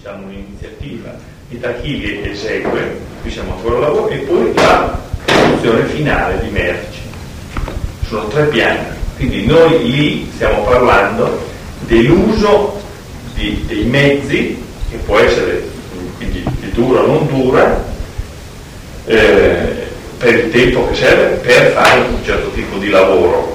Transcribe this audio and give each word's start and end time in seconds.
diciamo, 0.00 0.26
un'iniziativa 0.26 1.14
e 1.50 1.58
da 1.58 1.74
chi 1.74 1.98
li 1.98 2.30
esegue, 2.30 2.98
qui 3.20 3.30
siamo 3.30 3.54
ancora 3.54 3.76
al 3.76 3.80
lavoro, 3.82 4.08
e 4.08 4.16
poi 4.18 4.54
la 4.54 4.98
produzione 5.26 5.84
finale 5.84 6.40
di 6.40 6.48
merci. 6.48 7.00
Sono 8.06 8.28
tre 8.28 8.46
piani, 8.46 8.78
quindi 9.16 9.44
noi 9.44 9.90
lì 9.90 10.30
stiamo 10.34 10.62
parlando 10.62 11.46
dell'uso 11.80 12.80
di, 13.34 13.62
dei 13.66 13.84
mezzi, 13.84 14.62
che 14.90 14.96
può 15.04 15.18
essere 15.18 15.68
quindi 16.16 16.42
di 16.60 16.70
dura 16.72 17.02
o 17.02 17.06
non 17.06 17.26
dura, 17.26 17.84
eh, 19.04 19.88
per 20.16 20.34
il 20.34 20.50
tempo 20.50 20.88
che 20.88 20.94
serve 20.94 21.36
per 21.36 21.72
fare 21.72 22.00
un 22.00 22.24
certo 22.24 22.50
tipo 22.52 22.78
di 22.78 22.88
lavoro. 22.88 23.49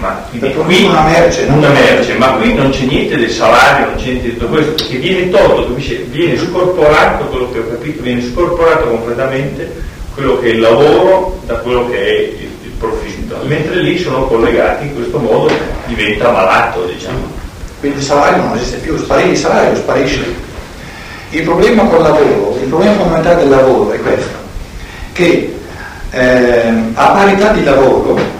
Ma 0.00 0.24
qui 0.30 0.84
una 0.84 1.02
merce, 1.02 1.44
una 1.44 1.68
merce, 1.68 2.14
ma 2.14 2.28
qui 2.32 2.54
non 2.54 2.70
c'è 2.70 2.84
niente 2.84 3.18
del 3.18 3.28
salario, 3.28 3.86
non 3.88 3.96
c'è 3.96 4.06
niente 4.06 4.28
di 4.28 4.32
tutto 4.32 4.46
questo, 4.46 4.72
perché 4.72 4.96
viene 4.96 5.28
tolto, 5.28 5.74
viene 5.74 6.38
scorporato, 6.38 7.24
quello 7.26 7.50
che 7.50 7.58
ho 7.58 7.68
capito, 7.68 8.02
viene 8.02 8.22
scorporato 8.22 8.84
completamente 8.86 9.70
quello 10.14 10.40
che 10.40 10.46
è 10.46 10.50
il 10.52 10.60
lavoro 10.60 11.40
da 11.44 11.56
quello 11.56 11.86
che 11.90 11.98
è 11.98 12.18
il, 12.18 12.48
il 12.62 12.70
profitto, 12.78 13.36
mentre 13.44 13.82
lì 13.82 13.98
sono 13.98 14.24
collegati 14.24 14.86
in 14.86 14.94
questo 14.94 15.18
modo 15.18 15.52
diventa 15.84 16.30
malato, 16.30 16.86
diciamo. 16.86 17.38
Quindi 17.80 17.98
il 17.98 18.04
salario 18.04 18.42
non 18.42 18.56
esiste 18.56 18.78
più, 18.78 18.96
sparisce 18.96 19.30
il 19.30 19.36
salario, 19.36 19.76
sparisce. 19.76 20.34
Il 21.30 21.42
problema 21.42 21.84
col 21.84 22.02
lavoro, 22.02 22.58
il 22.58 22.68
problema 22.68 22.94
fondamentale 22.94 23.36
del 23.42 23.50
lavoro 23.50 23.92
è 23.92 24.00
questo, 24.00 24.36
che 25.12 25.54
eh, 26.10 26.72
a 26.94 27.06
parità 27.10 27.52
di 27.52 27.62
lavoro 27.62 28.38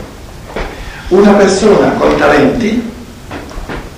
una 1.10 1.32
persona 1.32 1.92
con 1.94 2.16
talenti 2.16 2.88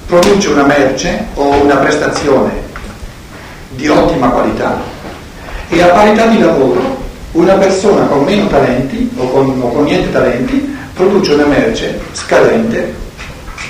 produce 0.06 0.48
una 0.48 0.64
merce 0.64 1.26
o 1.34 1.62
una 1.62 1.76
prestazione 1.76 2.50
di 3.70 3.86
ottima 3.88 4.28
qualità 4.28 4.80
e 5.68 5.82
a 5.82 5.88
parità 5.88 6.26
di 6.26 6.38
lavoro 6.38 7.00
una 7.32 7.54
persona 7.54 8.06
con 8.06 8.24
meno 8.24 8.46
talenti 8.46 9.10
o 9.16 9.28
con, 9.28 9.60
o 9.60 9.72
con 9.72 9.84
niente 9.84 10.10
talenti 10.10 10.74
produce 10.94 11.34
una 11.34 11.44
merce 11.44 12.00
scadente 12.12 12.94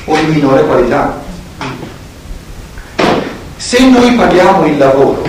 o 0.05 0.17
di 0.17 0.27
minore 0.27 0.65
qualità. 0.65 1.21
Se 3.56 3.81
noi 3.89 4.15
paghiamo 4.15 4.67
il 4.67 4.79
lavoro, 4.79 5.23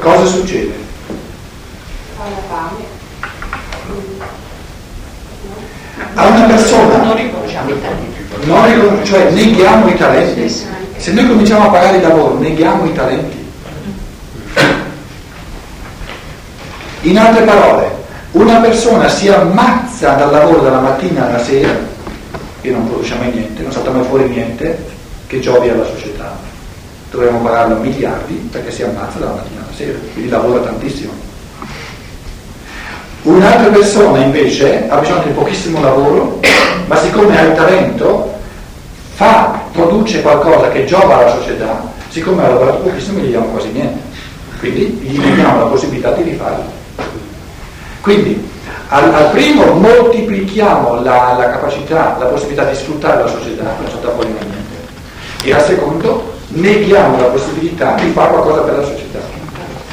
cosa 0.00 0.24
succede? 0.26 0.83
A 6.14 6.26
una 6.26 6.42
persona 6.44 6.96
non 6.98 7.16
riconosciamo 7.16 7.70
i 7.70 7.80
talenti, 7.80 8.24
non 8.44 8.66
ricon- 8.66 9.04
cioè 9.04 9.30
neghiamo 9.30 9.88
i 9.88 9.96
talenti. 9.96 10.72
Se 10.96 11.12
noi 11.12 11.26
cominciamo 11.28 11.64
a 11.64 11.70
pagare 11.70 11.96
il 11.96 12.02
lavoro, 12.02 12.38
neghiamo 12.38 12.84
i 12.86 12.92
talenti. 12.92 13.42
In 17.02 17.18
altre 17.18 17.44
parole, 17.44 17.90
una 18.32 18.60
persona 18.60 19.08
si 19.08 19.28
ammazza 19.28 20.12
dal 20.14 20.30
lavoro 20.30 20.60
dalla 20.60 20.80
mattina 20.80 21.28
alla 21.28 21.42
sera 21.42 21.76
e 22.60 22.70
non 22.70 22.86
produce 22.86 23.14
mai 23.16 23.30
niente, 23.30 23.62
non 23.62 23.72
salta 23.72 23.90
mai 23.90 24.04
fuori 24.04 24.28
niente 24.28 24.84
che 25.26 25.40
giovi 25.40 25.68
alla 25.68 25.84
società. 25.84 26.34
Dovremmo 27.10 27.40
pagarlo 27.40 27.76
miliardi 27.76 28.34
perché 28.50 28.70
si 28.70 28.82
ammazza 28.82 29.18
dalla 29.18 29.32
mattina 29.34 29.60
alla 29.60 29.76
sera, 29.76 29.98
quindi 30.12 30.30
lavora 30.30 30.60
tantissimo. 30.62 31.23
Un'altra 33.24 33.70
persona 33.70 34.18
invece 34.18 34.86
ha 34.86 34.98
bisogno 34.98 35.22
di 35.22 35.30
pochissimo 35.30 35.80
lavoro, 35.80 36.40
ma 36.86 36.96
siccome 36.96 37.38
ha 37.38 37.42
il 37.44 37.54
talento, 37.54 38.34
fa, 39.14 39.62
produce 39.72 40.20
qualcosa 40.20 40.68
che 40.68 40.84
giova 40.84 41.16
alla 41.16 41.30
società, 41.30 41.90
siccome 42.08 42.44
ha 42.44 42.48
lavorato 42.48 42.78
pochissimo 42.80 43.20
gli 43.20 43.28
diamo 43.28 43.46
quasi 43.46 43.70
niente. 43.70 43.98
Quindi 44.58 44.84
gli 45.00 45.18
diamo 45.18 45.60
la 45.60 45.64
possibilità 45.64 46.10
di 46.10 46.22
rifarlo. 46.22 46.64
Quindi 48.02 48.46
al, 48.88 49.14
al 49.14 49.30
primo 49.30 49.72
moltiplichiamo 49.72 51.00
la, 51.00 51.34
la, 51.38 51.50
capacità, 51.50 52.16
la 52.18 52.26
possibilità 52.26 52.64
di 52.64 52.76
sfruttare 52.76 53.22
la 53.22 53.28
società, 53.28 53.74
non 53.80 53.90
salta 53.90 54.10
fuori 54.10 54.32
niente. 54.32 54.62
E 55.44 55.54
al 55.54 55.62
secondo 55.62 56.34
neghiamo 56.48 57.18
la 57.18 57.28
possibilità 57.28 57.94
di 57.94 58.10
fare 58.10 58.32
qualcosa 58.32 58.60
per 58.60 58.76
la 58.76 58.84
società. 58.84 59.20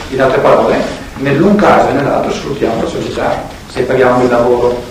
In 0.10 0.22
altre 0.22 0.42
parole, 0.42 1.01
nell'un 1.22 1.56
caso 1.56 1.90
e 1.90 1.94
nell'altro 1.94 2.32
sfruttiamo 2.32 2.82
la 2.82 2.90
società 2.90 3.44
se 3.68 3.82
paghiamo 3.84 4.24
il 4.24 4.30
lavoro. 4.30 4.84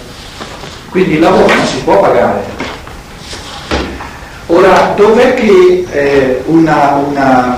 Quindi 0.89 1.15
il 1.15 1.21
lavoro 1.21 1.53
non 1.55 1.67
si 1.67 1.79
può 1.79 2.01
pagare. 2.01 2.43
Ora, 4.47 4.93
dov'è 4.97 5.35
che 5.35 5.87
eh, 5.91 6.43
una, 6.47 6.95
una, 7.07 7.57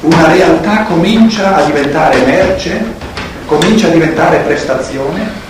una 0.00 0.32
realtà 0.32 0.84
comincia 0.84 1.56
a 1.56 1.62
diventare 1.64 2.24
merce, 2.24 2.82
comincia 3.46 3.88
a 3.88 3.90
diventare 3.90 4.38
prestazione 4.38 5.42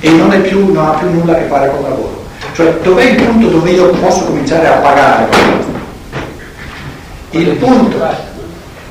e 0.00 0.10
non, 0.10 0.40
più, 0.42 0.72
non 0.72 0.88
ha 0.88 0.92
più 0.92 1.10
nulla 1.10 1.32
a 1.32 1.36
che 1.36 1.46
fare 1.46 1.68
con 1.68 1.78
il 1.80 1.88
lavoro? 1.88 2.24
Cioè, 2.54 2.72
dov'è 2.82 3.04
il 3.04 3.22
punto 3.22 3.48
dove 3.48 3.70
io 3.70 3.90
posso 3.90 4.24
cominciare 4.24 4.66
a 4.66 4.78
pagare? 4.78 5.28
Il 7.30 7.50
punto 7.56 8.28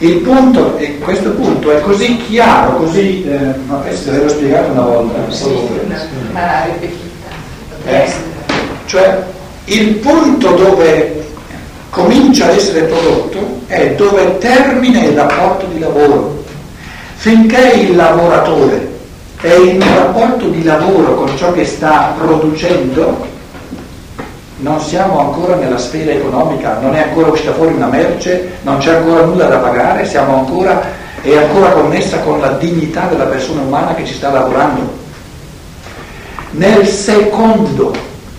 il 0.02 0.20
punto, 0.20 0.78
e 0.78 0.98
questo 1.00 1.32
punto 1.32 1.59
è 1.72 1.82
così 1.82 2.18
chiaro, 2.18 2.78
così, 2.78 3.24
eh, 3.26 3.54
no, 3.66 3.80
questo 3.80 4.12
l'avevo 4.12 4.30
spiegato 4.30 4.72
una 4.72 4.82
volta. 4.82 5.32
Sì, 5.32 5.70
una 6.32 6.66
eh, 7.86 8.12
cioè, 8.86 9.24
il 9.66 9.96
punto 9.96 10.52
dove 10.52 11.28
comincia 11.90 12.46
ad 12.46 12.56
essere 12.56 12.82
prodotto 12.84 13.62
è 13.68 13.96
dove 13.96 14.38
termina 14.38 15.04
il 15.04 15.16
rapporto 15.16 15.66
di 15.68 15.80
lavoro. 15.80 16.44
Finché 17.16 17.72
il 17.76 17.96
lavoratore 17.96 18.98
è 19.42 19.54
in 19.54 19.82
un 19.82 19.96
rapporto 19.96 20.48
di 20.48 20.64
lavoro 20.64 21.16
con 21.16 21.36
ciò 21.38 21.52
che 21.52 21.66
sta 21.66 22.14
producendo, 22.18 23.26
non 24.58 24.80
siamo 24.82 25.20
ancora 25.20 25.56
nella 25.56 25.78
sfera 25.78 26.12
economica, 26.12 26.80
non 26.82 26.96
è 26.96 27.04
ancora 27.04 27.30
uscita 27.30 27.54
fuori 27.54 27.74
una 27.74 27.88
merce, 27.88 28.58
non 28.64 28.78
c'è 28.78 28.96
ancora 28.96 29.24
nulla 29.24 29.46
da 29.46 29.58
pagare, 29.58 30.06
siamo 30.06 30.40
ancora, 30.40 30.82
è 31.22 31.36
ancora 31.36 31.72
connessa 31.72 32.20
con 32.20 32.40
la 32.40 32.52
dignità 32.54 33.08
della 33.08 33.26
persona 33.26 33.62
umana 33.62 33.94
che 33.94 34.06
ci 34.06 34.14
sta 34.14 34.32
lavorando. 34.32 34.98
Nel 36.52 36.88
secondo, 36.88 37.94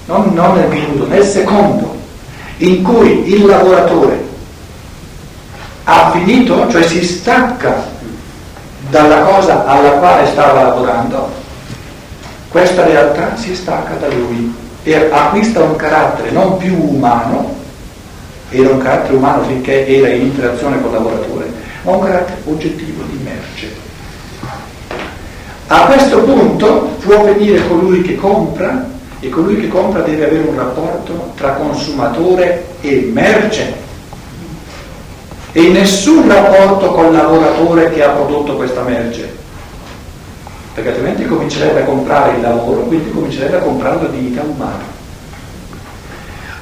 non, 0.07 0.33
non 0.35 0.57
nel 0.57 0.69
minuto, 0.69 1.07
nel 1.07 1.25
secondo 1.25 1.99
in 2.59 2.83
cui 2.83 3.33
il 3.33 3.47
lavoratore 3.47 4.29
ha 5.85 6.11
finito, 6.13 6.69
cioè 6.71 6.83
si 6.83 7.05
stacca 7.05 7.99
dalla 8.91 9.21
cosa 9.23 9.65
alla 9.65 9.91
quale 9.93 10.27
stava 10.27 10.63
lavorando, 10.65 11.31
questa 12.49 12.85
realtà 12.85 13.37
si 13.37 13.55
stacca 13.55 13.95
da 13.95 14.09
lui 14.09 14.55
e 14.83 14.95
acquista 15.11 15.63
un 15.63 15.77
carattere 15.77 16.31
non 16.31 16.57
più 16.57 16.77
umano, 16.77 17.55
era 18.51 18.71
un 18.71 18.79
carattere 18.79 19.17
umano 19.17 19.45
finché 19.45 19.87
era 19.87 20.09
in 20.09 20.23
interazione 20.23 20.81
col 20.81 20.93
lavoratore, 20.93 21.53
ma 21.83 21.93
un 21.93 22.05
carattere 22.05 22.41
oggettivo 22.45 23.03
di 23.05 23.19
merce. 23.23 23.89
A 25.69 25.87
questo 25.87 26.23
punto 26.23 26.97
può 27.01 27.23
venire 27.25 27.67
colui 27.69 28.03
che 28.03 28.17
compra 28.17 28.89
e 29.21 29.29
colui 29.29 29.61
che 29.61 29.69
compra 29.69 30.01
deve 30.01 30.27
avere 30.27 30.49
un 30.49 30.57
rapporto 30.57 31.33
tra 31.37 31.53
consumatore 31.53 32.67
e 32.81 33.11
merce 33.13 33.75
e 35.53 35.69
nessun 35.69 36.29
rapporto 36.29 36.93
col 36.93 37.13
lavoratore 37.13 37.93
che 37.93 38.03
ha 38.03 38.11
prodotto 38.11 38.57
questa 38.57 38.83
merce 38.83 39.39
perché 40.75 40.91
altrimenti 40.91 41.27
comincerebbe 41.27 41.83
a 41.83 41.85
comprare 41.85 42.37
il 42.37 42.43
lavoro, 42.43 42.83
quindi 42.83 43.11
comincerebbe 43.11 43.57
a 43.57 43.61
comprare 43.61 44.03
la 44.03 44.09
dignità 44.09 44.43
umana. 44.43 44.85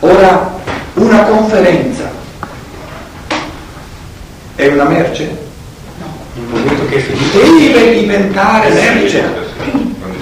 Ora, 0.00 0.50
una 0.94 1.22
conferenza 1.24 2.10
è 4.58 4.66
una 4.66 4.88
merce? 4.88 5.30
No, 6.34 6.66
deve 7.32 8.00
diventare 8.00 8.70
merce. 8.70 9.22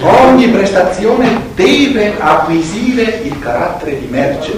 Ogni 0.03 0.49
prestazione 0.49 1.41
deve 1.55 2.13
acquisire 2.19 3.23
il 3.25 3.39
carattere 3.39 3.99
di 3.99 4.07
merce. 4.11 4.53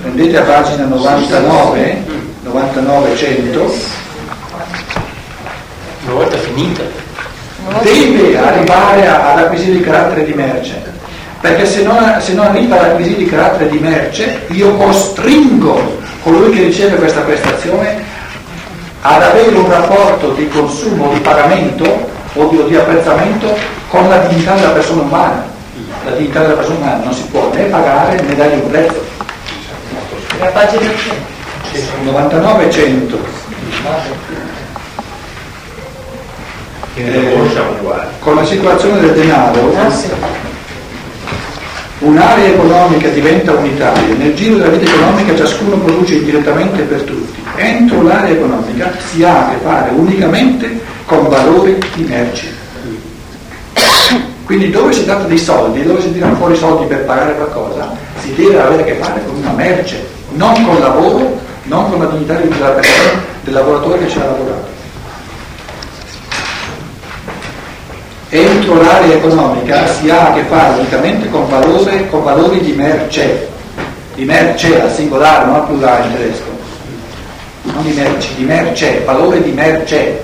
Prendete 0.00 0.38
a 0.38 0.42
pagina 0.44 0.86
99, 0.86 2.04
99 2.44 3.16
100. 3.16 3.74
Una 6.04 6.14
volta 6.14 6.38
finita 6.38 6.82
deve 7.82 8.38
arrivare 8.38 9.08
ad 9.08 9.38
acquisire 9.40 9.76
il 9.76 9.84
carattere 9.84 10.24
di 10.24 10.32
merce, 10.32 10.82
perché 11.38 11.66
se 11.66 11.82
non, 11.82 12.16
se 12.18 12.32
non 12.32 12.46
arriva 12.46 12.80
ad 12.80 12.92
acquisire 12.92 13.20
il 13.20 13.28
carattere 13.28 13.68
di 13.68 13.78
merce, 13.78 14.46
io 14.48 14.74
costringo 14.76 16.00
colui 16.22 16.50
che 16.50 16.62
riceve 16.62 16.96
questa 16.96 17.20
prestazione 17.20 18.11
ad 19.02 19.22
avere 19.22 19.56
un 19.56 19.68
rapporto 19.68 20.30
di 20.30 20.48
consumo, 20.48 21.12
di 21.12 21.20
pagamento 21.20 22.08
o 22.34 22.46
di, 22.48 22.64
di 22.68 22.76
apprezzamento 22.76 23.56
con 23.88 24.08
la 24.08 24.18
dignità 24.18 24.54
della 24.54 24.70
persona 24.70 25.02
umana. 25.02 25.50
La 26.04 26.12
dignità 26.12 26.40
della 26.40 26.54
persona 26.54 26.76
umana 26.78 27.04
non 27.04 27.12
si 27.12 27.22
può 27.24 27.50
né 27.52 27.64
pagare 27.64 28.20
né 28.20 28.34
dargli 28.34 28.60
un 28.60 28.70
prezzo. 28.70 29.04
La 30.38 30.46
pagina 30.46 30.90
99 32.04 32.66
e 32.66 32.70
100. 32.70 33.18
Eh, 36.94 37.38
con 38.20 38.34
la 38.36 38.44
situazione 38.44 39.00
del 39.00 39.14
denaro, 39.14 39.74
ah, 39.78 39.90
sì. 39.90 40.10
Un'area 42.02 42.46
economica 42.46 43.08
diventa 43.08 43.52
unitaria, 43.52 44.14
nel 44.16 44.34
giro 44.34 44.56
della 44.56 44.70
vita 44.70 44.90
economica 44.90 45.36
ciascuno 45.36 45.76
produce 45.76 46.14
indirettamente 46.14 46.82
per 46.82 47.02
tutti. 47.02 47.40
Entro 47.56 48.02
l'area 48.02 48.30
economica 48.30 48.92
si 49.10 49.22
ha 49.22 49.46
a 49.46 49.50
che 49.50 49.56
fare 49.62 49.90
unicamente 49.94 50.80
con 51.06 51.28
valori 51.28 51.78
di 51.94 52.04
merci. 52.04 52.48
Quindi 54.44 54.70
dove 54.70 54.92
si 54.92 55.04
tratta 55.04 55.26
di 55.26 55.38
soldi, 55.38 55.84
dove 55.84 56.00
si 56.00 56.12
tirano 56.12 56.34
fuori 56.34 56.56
soldi 56.56 56.86
per 56.86 57.04
pagare 57.04 57.36
qualcosa, 57.36 57.94
si 58.20 58.34
deve 58.34 58.60
avere 58.60 58.82
a 58.82 58.84
che 58.84 58.94
fare 58.94 59.22
con 59.24 59.36
una 59.36 59.52
merce, 59.52 60.04
non 60.32 60.66
con 60.66 60.80
lavoro, 60.80 61.38
non 61.64 61.88
con 61.88 62.00
la 62.00 62.06
dignità 62.06 62.34
del 62.34 63.54
lavoratore 63.54 63.98
che 64.00 64.08
ci 64.08 64.18
ha 64.18 64.24
lavorato. 64.24 64.71
Entro 68.34 68.80
l'area 68.80 69.16
economica 69.16 69.86
si 69.86 70.08
ha 70.08 70.28
a 70.28 70.32
che 70.32 70.44
fare 70.44 70.78
unicamente 70.78 71.28
con, 71.28 71.46
valore, 71.50 72.08
con 72.08 72.22
valori 72.22 72.60
di 72.60 72.72
merce, 72.72 73.46
di 74.14 74.24
merce 74.24 74.80
al 74.80 74.90
singolare, 74.90 75.44
non 75.44 75.56
al 75.56 75.66
plurale 75.66 76.06
in 76.06 76.12
tedesco, 76.14 76.48
non 77.64 77.82
di 77.82 77.90
merci, 77.90 78.34
di 78.36 78.44
merce, 78.44 79.02
valore 79.04 79.42
di 79.42 79.50
merce. 79.50 80.22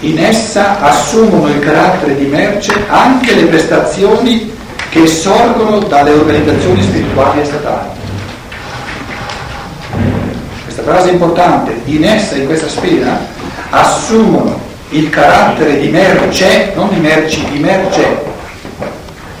In 0.00 0.18
essa 0.18 0.80
assumono 0.80 1.48
il 1.48 1.58
carattere 1.58 2.16
di 2.16 2.24
merce 2.24 2.72
anche 2.88 3.34
le 3.34 3.44
prestazioni 3.44 4.50
che 4.88 5.06
sorgono 5.06 5.80
dalle 5.80 6.12
organizzazioni 6.12 6.82
spirituali 6.82 7.42
e 7.42 7.44
statali. 7.44 7.88
Questa 10.64 10.82
frase 10.82 11.10
è 11.10 11.12
importante, 11.12 11.78
in 11.84 12.04
essa, 12.06 12.36
in 12.36 12.46
questa 12.46 12.68
sfera, 12.68 13.20
assumono 13.68 14.67
il 14.90 15.10
carattere 15.10 15.78
di 15.78 15.88
merce, 15.88 16.72
non 16.74 16.88
di 16.88 17.00
merci, 17.00 17.44
di 17.50 17.58
merce, 17.58 18.24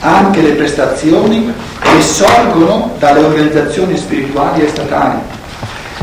anche 0.00 0.42
le 0.42 0.50
prestazioni 0.50 1.52
che 1.80 2.02
sorgono 2.02 2.94
dalle 2.98 3.20
organizzazioni 3.20 3.96
spirituali 3.96 4.64
e 4.64 4.68
statali. 4.68 5.18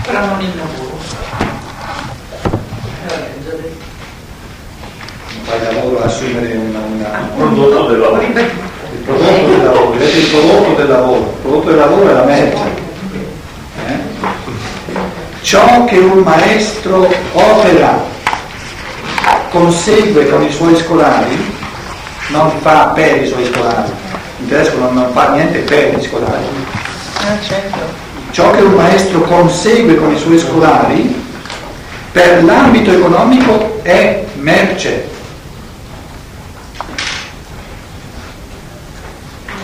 Però 0.04 0.20
non 0.26 0.42
il 0.42 0.52
lavoro. 0.56 0.94
Fai 5.44 5.76
lavoro 5.76 6.02
a 6.02 6.06
assumere 6.06 6.56
una, 6.56 6.80
una, 6.80 7.30
prodotto 7.36 7.88
del 7.90 8.00
lavoro. 8.00 8.22
il 8.22 9.02
prodotto 9.06 9.48
del 9.48 9.64
lavoro, 9.64 9.92
vedete 9.92 10.18
il 10.18 10.26
prodotto 10.26 10.74
del 10.74 10.88
lavoro, 10.88 11.20
il 11.20 11.42
prodotto 11.42 11.68
del 11.68 11.78
lavoro 11.78 12.10
è 12.10 12.14
la 12.14 12.24
merce. 12.24 12.64
Eh? 13.88 14.00
Ciò 15.42 15.86
che 15.86 16.00
un 16.00 16.24
maestro 16.24 17.08
opera 17.34 18.14
consegue 19.56 20.30
con 20.30 20.44
i 20.44 20.52
suoi 20.52 20.76
scolari, 20.76 21.38
non 22.28 22.52
fa 22.60 22.88
per 22.88 23.24
i 23.24 23.26
suoi 23.26 23.46
scolari, 23.46 23.90
in 24.40 24.50
tedesco 24.50 24.78
non, 24.80 24.94
non 24.94 25.14
fa 25.14 25.32
niente 25.32 25.60
per 25.60 25.98
i 25.98 26.04
scolari. 26.04 26.44
Ah, 27.20 27.42
certo. 27.42 27.78
Ciò 28.32 28.52
che 28.52 28.62
un 28.64 28.74
maestro 28.74 29.22
consegue 29.22 29.96
con 29.96 30.14
i 30.14 30.18
suoi 30.20 30.40
scolari, 30.40 31.24
per 32.12 32.44
l'ambito 32.44 32.92
economico 32.92 33.80
è 33.84 34.26
merce. 34.40 35.08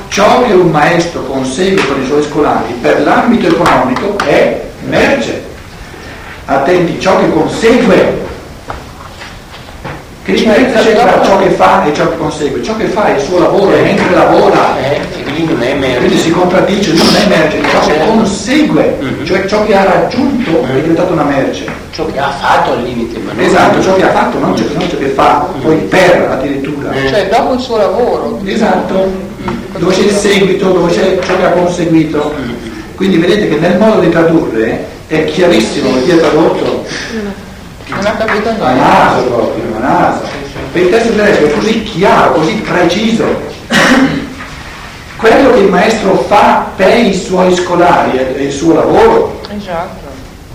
Ciò 0.07 0.43
che 0.43 0.53
un 0.53 0.71
maestro 0.71 1.23
consegue 1.23 1.85
con 1.85 2.01
i 2.01 2.05
suoi 2.05 2.23
scolari 2.23 2.71
per 2.81 3.01
l'ambito 3.01 3.47
economico 3.47 4.17
è 4.19 4.61
merce. 4.87 5.43
Attenti, 6.45 6.99
ciò 6.99 7.19
che 7.19 7.29
consegue 7.29 8.20
che 10.23 10.33
differenza 10.33 10.79
c'è 10.81 10.93
tra 10.95 11.21
ciò 11.23 11.37
che 11.39 11.49
fa 11.49 11.83
e 11.85 11.93
ciò 11.93 12.07
che 12.09 12.17
consegue? 12.17 12.61
Ciò 12.63 12.75
che 12.77 12.85
fa 12.85 13.07
è 13.07 13.15
il 13.17 13.21
suo 13.21 13.39
lavoro 13.39 13.73
e 13.73 13.81
mentre 13.81 14.13
lavora, 14.13 14.77
Eh, 14.79 14.99
quindi 15.23 15.53
non 15.53 15.63
è 15.63 15.73
merce. 15.73 15.97
quindi 15.97 16.17
si 16.17 16.29
contraddice, 16.31 16.91
lui 16.91 16.99
non 17.03 17.15
è 17.15 17.27
merce, 17.27 17.59
ciò 17.69 17.79
che 17.87 17.99
consegue, 18.05 18.97
Mhm. 18.99 19.25
cioè 19.25 19.45
ciò 19.47 19.65
che 19.65 19.75
ha 19.75 19.83
raggiunto 19.83 20.61
è 20.63 20.73
diventato 20.79 21.13
una 21.13 21.23
merce. 21.23 21.65
Ciò 21.91 22.05
che 22.05 22.19
ha 22.19 22.29
fatto 22.29 22.71
al 22.73 22.83
limite, 22.83 23.17
ma 23.19 23.33
non 23.33 23.43
Esatto, 23.43 23.81
ciò 23.81 23.95
che 23.95 24.03
ha 24.03 24.11
fatto, 24.11 24.37
non 24.37 24.55
ciò, 24.55 24.63
non 24.77 24.87
ciò 24.89 24.97
che 24.97 25.07
fa, 25.07 25.47
poi 25.61 25.75
per 25.77 26.27
addirittura. 26.31 26.91
Eh. 26.91 27.07
Cioè 27.07 27.27
dopo 27.29 27.53
il 27.53 27.59
suo 27.59 27.77
lavoro. 27.77 28.39
Esatto, 28.45 29.11
dove 29.77 29.93
c'è 29.93 30.01
il 30.01 30.11
seguito, 30.11 30.69
dove 30.69 30.91
c'è 30.91 31.17
ciò 31.23 31.35
che 31.37 31.45
ha 31.45 31.49
conseguito. 31.49 32.33
Quindi 32.95 33.17
vedete 33.17 33.49
che 33.49 33.55
nel 33.55 33.77
modo 33.79 33.99
di 33.99 34.09
tradurre 34.09 34.85
è 35.07 35.25
chiarissimo 35.25 35.89
chi 36.03 36.11
è 36.11 36.17
tradotto 36.19 36.85
Non 37.89 38.05
ha 38.05 38.11
capito 38.11 38.49
a 38.49 38.71
niente. 38.71 39.70
Naso. 39.81 40.21
Per 40.71 40.81
il 40.81 40.89
testo 40.89 41.09
tedesco 41.13 41.45
è 41.45 41.51
così 41.53 41.83
chiaro, 41.83 42.31
così 42.33 42.53
preciso. 42.55 43.25
Quello 45.17 45.51
che 45.53 45.59
il 45.59 45.69
maestro 45.69 46.15
fa 46.27 46.65
per 46.75 46.97
i 46.97 47.13
suoi 47.13 47.55
scolari 47.55 48.17
è 48.17 48.33
è 48.33 48.39
il 48.39 48.51
suo 48.51 48.73
lavoro, 48.73 49.39
Esatto. 49.55 50.07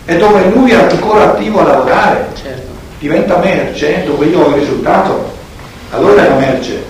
è 0.06 0.16
dove 0.16 0.48
lui 0.48 0.70
è 0.72 0.74
ancora 0.74 1.24
attivo 1.24 1.60
a 1.60 1.64
lavorare, 1.64 2.28
Certo. 2.42 2.66
diventa 2.98 3.36
merce 3.38 4.02
dove 4.04 4.26
io 4.26 4.40
ho 4.40 4.48
il 4.48 4.60
risultato, 4.60 5.32
allora 5.90 6.24
è 6.24 6.28
la 6.30 6.34
merce. 6.34 6.84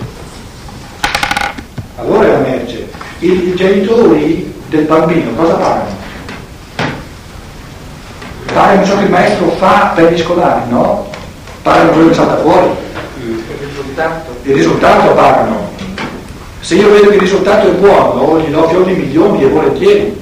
Allora 1.99 2.27
è 2.27 2.31
la 2.31 2.37
merce. 2.39 2.87
I, 3.19 3.27
i 3.49 3.53
genitori 3.55 4.53
del 4.69 4.83
bambino 4.85 5.31
cosa 5.35 5.53
pagano? 5.53 5.95
Pagano 8.53 8.85
ciò 8.85 8.97
che 8.97 9.03
il 9.03 9.09
maestro 9.11 9.49
fa 9.59 9.91
per 9.93 10.11
gli 10.13 10.19
scolari, 10.19 10.61
no? 10.69 11.09
Pagano 11.67 11.91
quello 11.91 12.07
che 12.07 12.13
salta 12.13 12.37
fuori. 12.37 12.69
Il 14.43 14.53
risultato 14.53 15.11
pagano. 15.11 15.69
Se 16.61 16.75
io 16.75 16.89
vedo 16.89 17.09
che 17.09 17.15
il 17.15 17.19
risultato 17.19 17.67
è 17.67 17.71
buono, 17.71 18.39
gli 18.39 18.49
do 18.49 18.69
fiori 18.69 18.93
milioni 18.93 19.43
e 19.43 19.49
volentieri. 19.49 20.21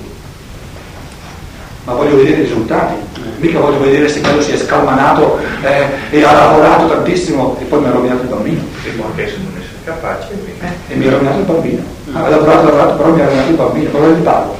Ma 1.83 1.93
voglio 1.93 2.15
vedere 2.15 2.37
i 2.37 2.41
risultati. 2.45 2.95
Mica 3.37 3.59
voglio 3.59 3.79
vedere 3.79 4.09
se 4.09 4.21
quello 4.21 4.41
si 4.41 4.53
è 4.53 4.57
scalmanato 4.57 5.37
eh, 5.61 5.85
e 6.09 6.23
ha 6.23 6.33
lavorato 6.33 6.87
tantissimo 6.87 7.57
e 7.61 7.65
poi 7.65 7.79
mi 7.79 7.87
ha 7.89 7.91
rovinato 7.91 8.23
il 8.23 8.29
bambino. 8.29 8.61
E 8.83 9.21
essere 9.21 9.43
non 9.43 9.53
essere 9.55 9.77
capace. 9.83 10.29
quindi. 10.29 10.53
E 10.87 10.95
mi 10.95 11.05
ha 11.05 11.11
rovinato 11.11 11.37
il 11.37 11.45
bambino. 11.45 11.83
Ha 12.11 12.27
lavorato, 12.27 12.59
ha 12.59 12.63
lavorato, 12.63 12.95
però 12.95 13.09
mi 13.11 13.21
ha 13.21 13.25
rovinato 13.25 13.49
il 13.51 13.55
bambino. 13.55 13.89
Cosa 13.91 14.07
gli 14.07 14.23
pago? 14.23 14.57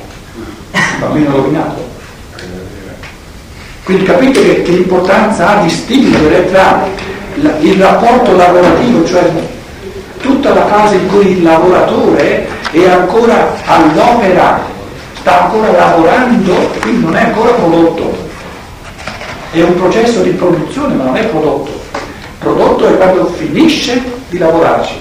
Il 0.72 1.00
bambino 1.00 1.32
rovinato. 1.32 1.85
Quindi 3.86 4.04
capite 4.04 4.42
che, 4.42 4.62
che 4.64 4.72
importanza 4.72 5.48
ha 5.48 5.62
distinguere 5.62 6.50
tra 6.50 6.88
la- 7.36 7.58
il 7.60 7.80
rapporto 7.80 8.36
lavorativo, 8.36 9.06
cioè 9.06 9.30
tutta 10.22 10.56
la 10.56 10.66
fase 10.66 10.96
in 10.96 11.08
cui 11.08 11.38
il 11.38 11.44
lavoratore 11.44 12.48
è 12.72 12.90
ancora 12.90 13.54
all'opera, 13.66 14.60
sta 15.20 15.44
ancora 15.44 15.72
lavorando, 15.72 16.54
quindi 16.82 17.06
non 17.06 17.16
è 17.16 17.26
ancora 17.26 17.52
prodotto. 17.52 18.18
È 19.52 19.62
un 19.62 19.76
processo 19.76 20.22
di 20.24 20.32
produzione, 20.32 20.96
ma 20.96 21.04
non 21.04 21.18
è 21.18 21.26
prodotto. 21.26 21.72
Prodotto 22.40 22.88
è 22.88 22.98
quando 22.98 23.28
finisce 23.28 24.02
di 24.30 24.40
lavorarci. 24.40 24.96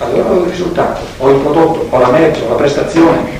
Allora 0.00 0.28
ho 0.28 0.42
il 0.44 0.50
risultato, 0.50 1.00
ho 1.16 1.30
il 1.30 1.36
prodotto, 1.36 1.86
ho 1.88 1.98
la 1.98 2.10
merce, 2.10 2.44
ho 2.44 2.50
la 2.50 2.54
prestazione. 2.56 3.37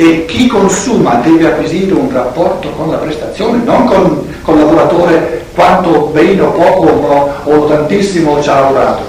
E 0.00 0.24
chi 0.24 0.46
consuma 0.46 1.16
deve 1.16 1.46
acquisire 1.46 1.92
un 1.92 2.10
rapporto 2.10 2.70
con 2.70 2.88
la 2.88 2.96
prestazione, 2.96 3.62
non 3.62 3.84
con, 3.84 4.26
con 4.40 4.54
il 4.54 4.64
lavoratore 4.64 5.44
quanto 5.52 6.06
bene 6.06 6.40
o 6.40 6.52
poco 6.52 6.86
o, 6.86 7.30
o 7.44 7.66
tantissimo 7.66 8.40
ci 8.40 8.48
ha 8.48 8.60
lavorato. 8.60 9.02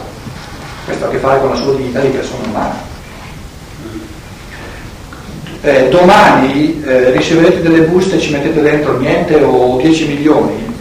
Questo 0.83 1.05
ha 1.05 1.07
a 1.07 1.11
che 1.11 1.17
fare 1.19 1.39
con 1.39 1.51
la 1.51 1.55
sua 1.55 1.75
dignità 1.75 2.01
di 2.01 2.09
persona 2.09 2.45
umana. 2.45 2.75
Eh, 5.61 5.87
domani 5.87 6.83
eh, 6.85 7.11
riceverete 7.11 7.61
delle 7.61 7.83
buste 7.83 8.17
e 8.17 8.19
ci 8.19 8.33
mettete 8.33 8.61
dentro 8.61 8.97
niente 8.97 9.35
o 9.35 9.77
10 9.77 10.07
milioni. 10.07 10.75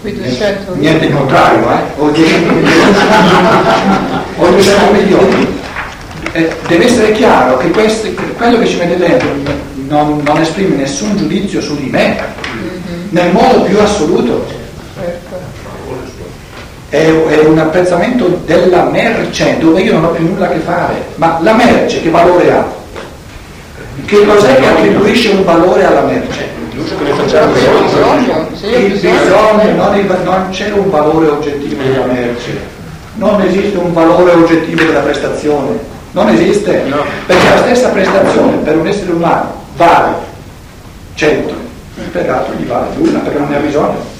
Niente, 0.00 0.20
200 0.20 0.74
niente 0.74 1.04
il 1.04 1.14
contrario, 1.14 1.70
eh? 1.70 1.80
O 1.98 2.08
10 2.08 2.38
milioni. 2.40 2.66
o 4.36 4.48
200 4.48 4.90
milioni. 4.90 5.62
Eh, 6.36 6.50
deve 6.66 6.86
essere 6.86 7.12
chiaro 7.12 7.56
che 7.58 7.70
che 7.70 8.14
quello 8.36 8.58
che 8.58 8.66
ci 8.66 8.76
mette 8.76 8.96
dentro 8.96 9.28
non, 9.86 10.20
non 10.24 10.40
esprime 10.40 10.74
nessun 10.74 11.16
giudizio 11.16 11.60
su 11.60 11.76
di 11.76 11.88
me, 11.88 12.16
nel 13.10 13.30
modo 13.30 13.60
più 13.62 13.78
assoluto. 13.78 14.44
È, 16.88 16.96
è 16.96 17.38
un 17.44 17.58
apprezzamento 17.58 18.40
della 18.46 18.82
merce 18.84 19.58
dove 19.60 19.80
io 19.82 19.92
non 19.92 20.06
ho 20.06 20.08
più 20.08 20.26
nulla 20.26 20.46
a 20.46 20.48
che 20.48 20.58
fare. 20.58 20.94
Ma 21.16 21.38
la 21.40 21.52
merce 21.54 22.02
che 22.02 22.10
valore 22.10 22.50
ha? 22.52 22.66
Che 24.04 24.26
cos'è 24.26 24.56
che 24.56 24.66
attribuisce 24.66 25.28
un 25.30 25.44
valore 25.44 25.84
alla 25.84 26.02
merce? 26.02 26.48
L'uso 26.72 26.96
che 26.96 27.04
ne 27.04 27.10
facciamo 27.12 27.52
Il 27.54 28.90
bisogno, 28.90 29.74
non, 29.76 29.96
il- 29.98 30.16
non 30.24 30.48
c'è 30.50 30.72
un 30.72 30.90
valore 30.90 31.28
oggettivo 31.28 31.80
della 31.80 32.06
merce, 32.06 32.58
non 33.14 33.40
esiste 33.42 33.76
un 33.78 33.92
valore 33.92 34.32
oggettivo 34.32 34.82
della 34.82 34.98
prestazione. 35.00 35.92
Non 36.14 36.28
esiste, 36.28 36.84
No. 36.86 37.02
perché 37.26 37.48
la 37.48 37.56
stessa 37.58 37.88
prestazione 37.88 38.56
per 38.58 38.76
un 38.78 38.86
essere 38.86 39.10
umano 39.12 39.52
vale 39.76 40.12
100, 41.14 41.52
per 42.12 42.26
l'altro 42.26 42.54
gli 42.54 42.64
vale 42.66 42.86
nulla 42.96 43.18
perché 43.18 43.38
non 43.38 43.48
ne 43.48 43.56
ha 43.56 43.60
bisogno. 43.60 44.12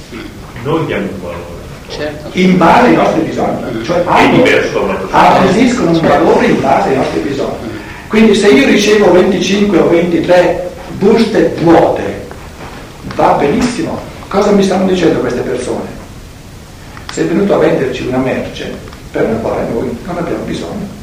Noi 0.64 0.86
diamo 0.86 1.02
un 1.06 1.20
valore. 1.22 1.42
Certo. 1.88 2.28
In 2.32 2.56
base 2.56 2.86
ai 2.88 2.94
nostri 2.96 3.20
bisogni, 3.20 3.84
cioè 3.84 3.98
È 3.98 4.04
hanno- 4.06 4.36
diverso 4.42 4.72
da 4.72 4.80
una 4.80 4.94
persona. 4.94 5.28
acquisiscono 5.28 5.90
un 5.90 6.00
valore 6.00 6.46
in 6.46 6.60
base 6.60 6.88
ai 6.88 6.96
nostri 6.96 7.20
bisogni. 7.20 7.72
Quindi 8.08 8.34
se 8.34 8.48
io 8.48 8.66
ricevo 8.66 9.12
25 9.12 9.78
o 9.78 9.88
23 9.88 10.70
buste 10.98 11.54
vuote, 11.62 12.26
va 13.14 13.32
benissimo. 13.34 14.00
Cosa 14.26 14.50
mi 14.50 14.64
stanno 14.64 14.86
dicendo 14.88 15.20
queste 15.20 15.42
persone? 15.42 15.88
Sei 17.12 17.24
venuto 17.26 17.54
a 17.54 17.58
venderci 17.58 18.06
una 18.08 18.18
merce 18.18 18.72
per 19.12 19.28
la 19.30 19.36
quale 19.36 19.62
noi 19.72 19.96
non 20.04 20.16
abbiamo 20.18 20.42
bisogno. 20.44 21.02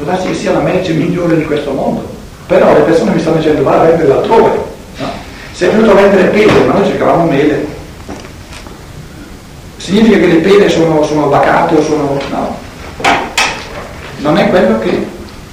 Può 0.00 0.10
darsi 0.10 0.28
che 0.28 0.34
sia 0.34 0.52
la 0.52 0.60
merce 0.60 0.94
migliore 0.94 1.36
di 1.36 1.44
questo 1.44 1.72
mondo, 1.72 2.08
però 2.46 2.72
le 2.72 2.80
persone 2.80 3.12
mi 3.12 3.20
stanno 3.20 3.36
dicendo 3.36 3.62
va 3.62 3.80
a 3.82 3.84
vendere 3.84 4.10
altrove. 4.10 4.50
No? 4.96 5.10
Sei 5.52 5.68
venuto 5.68 5.90
a 5.90 5.94
vendere 5.94 6.28
pele, 6.28 6.64
ma 6.64 6.72
noi 6.72 6.86
cercavamo 6.86 7.24
mele. 7.26 7.66
Significa 9.76 10.16
che 10.16 10.26
le 10.26 10.36
pene 10.36 10.70
sono, 10.70 11.02
sono 11.02 11.28
vacate 11.28 11.74
o 11.74 11.82
sono... 11.82 12.18
no. 12.30 12.56
Non 14.20 14.38
è 14.38 14.48
quello 14.48 14.78
che 14.78 15.06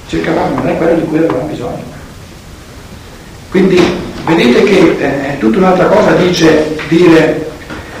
cercavamo, 0.06 0.54
non 0.54 0.68
è 0.68 0.78
quello 0.78 0.94
di 0.94 1.02
cui 1.02 1.18
avevamo 1.18 1.44
bisogno. 1.44 1.82
Quindi 3.50 3.78
vedete 4.24 4.62
che 4.62 4.96
eh, 4.98 5.32
è 5.34 5.38
tutta 5.38 5.58
un'altra 5.58 5.88
cosa 5.88 6.12
dice 6.12 6.74
dire 6.88 7.50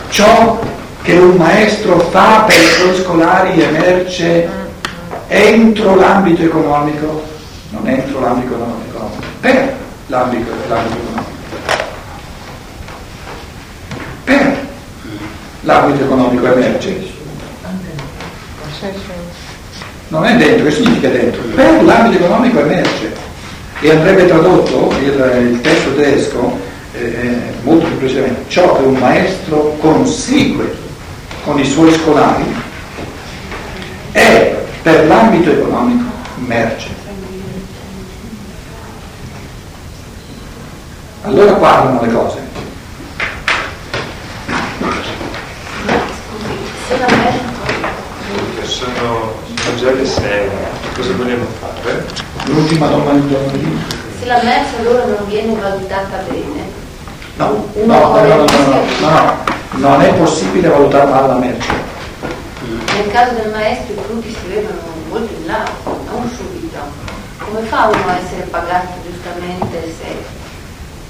ciò 0.08 0.58
che 1.02 1.12
un 1.12 1.36
maestro 1.36 1.98
fa 1.98 2.44
per 2.46 2.56
i 2.56 2.68
suoi 2.68 2.96
scolari 2.96 3.60
emerge 3.60 4.67
entro 5.28 5.94
l'ambito 5.94 6.42
economico, 6.42 7.22
non 7.70 7.86
entro 7.86 8.20
l'ambito 8.20 8.54
economico, 8.54 9.10
per 9.40 9.76
l'ambito, 10.06 10.50
l'ambito 10.68 10.96
economico. 10.96 11.36
Per 14.24 14.66
l'ambito 15.60 16.04
economico 16.04 16.46
emerge. 16.46 17.16
Non 20.08 20.24
è 20.24 20.36
dentro, 20.36 20.64
che 20.64 20.70
significa 20.70 21.08
dentro? 21.08 21.42
Per 21.54 21.84
l'ambito 21.84 22.24
economico 22.24 22.60
emerge. 22.60 23.26
E 23.80 23.90
andrebbe 23.90 24.26
tradotto 24.26 24.92
il, 24.98 25.50
il 25.52 25.60
testo 25.60 25.94
tedesco 25.94 26.58
eh, 26.94 27.04
eh, 27.04 27.36
molto 27.62 27.86
più 27.86 27.98
precisamente, 27.98 28.44
ciò 28.48 28.76
che 28.76 28.82
un 28.82 28.96
maestro 28.96 29.76
consegue 29.78 30.74
con 31.44 31.60
i 31.60 31.64
suoi 31.64 31.92
scolari 31.92 32.66
per 34.88 35.06
l'ambito 35.06 35.50
economico 35.50 36.04
merce. 36.36 36.88
Allora 41.24 41.52
parlano 41.56 42.00
le 42.00 42.10
cose. 42.10 42.38
Se 46.88 46.98
la 46.98 47.06
merito, 47.06 47.50
che 48.58 48.66
sono, 48.66 49.34
già 49.76 49.90
le 49.90 50.06
sei, 50.06 50.48
cosa 50.96 51.12
vogliamo 51.16 51.44
fare? 51.60 52.06
L'ultima 52.46 52.86
domanda 52.86 53.36
di 53.52 53.78
se 54.18 54.24
la 54.24 54.40
merce 54.42 54.76
allora 54.78 55.04
non 55.04 55.26
viene 55.26 55.54
valutata 55.60 56.22
bene, 56.30 56.86
No, 57.36 57.68
no, 57.74 57.84
no, 57.84 58.10
no, 58.10 58.26
no, 58.26 58.34
no, 58.36 58.44
volesse- 58.44 59.00
no, 59.00 59.10
no, 59.10 59.88
non 59.88 60.00
è 60.00 60.14
possibile 60.14 60.68
valutare 60.68 61.10
male 61.10 61.26
la 61.28 61.34
merce. 61.34 61.87
Nel 62.98 63.10
caso 63.12 63.34
del 63.34 63.50
maestro 63.50 63.94
i 63.94 63.98
frutti 64.04 64.28
si 64.28 64.48
vedono 64.48 64.80
molto 65.08 65.32
in 65.32 65.46
là, 65.46 65.62
non 65.84 66.28
subito. 66.28 66.78
Come 67.38 67.60
fa 67.66 67.86
uno 67.86 68.08
a 68.08 68.18
essere 68.18 68.42
pagato 68.50 68.88
giustamente 69.08 69.94
se 69.96 70.36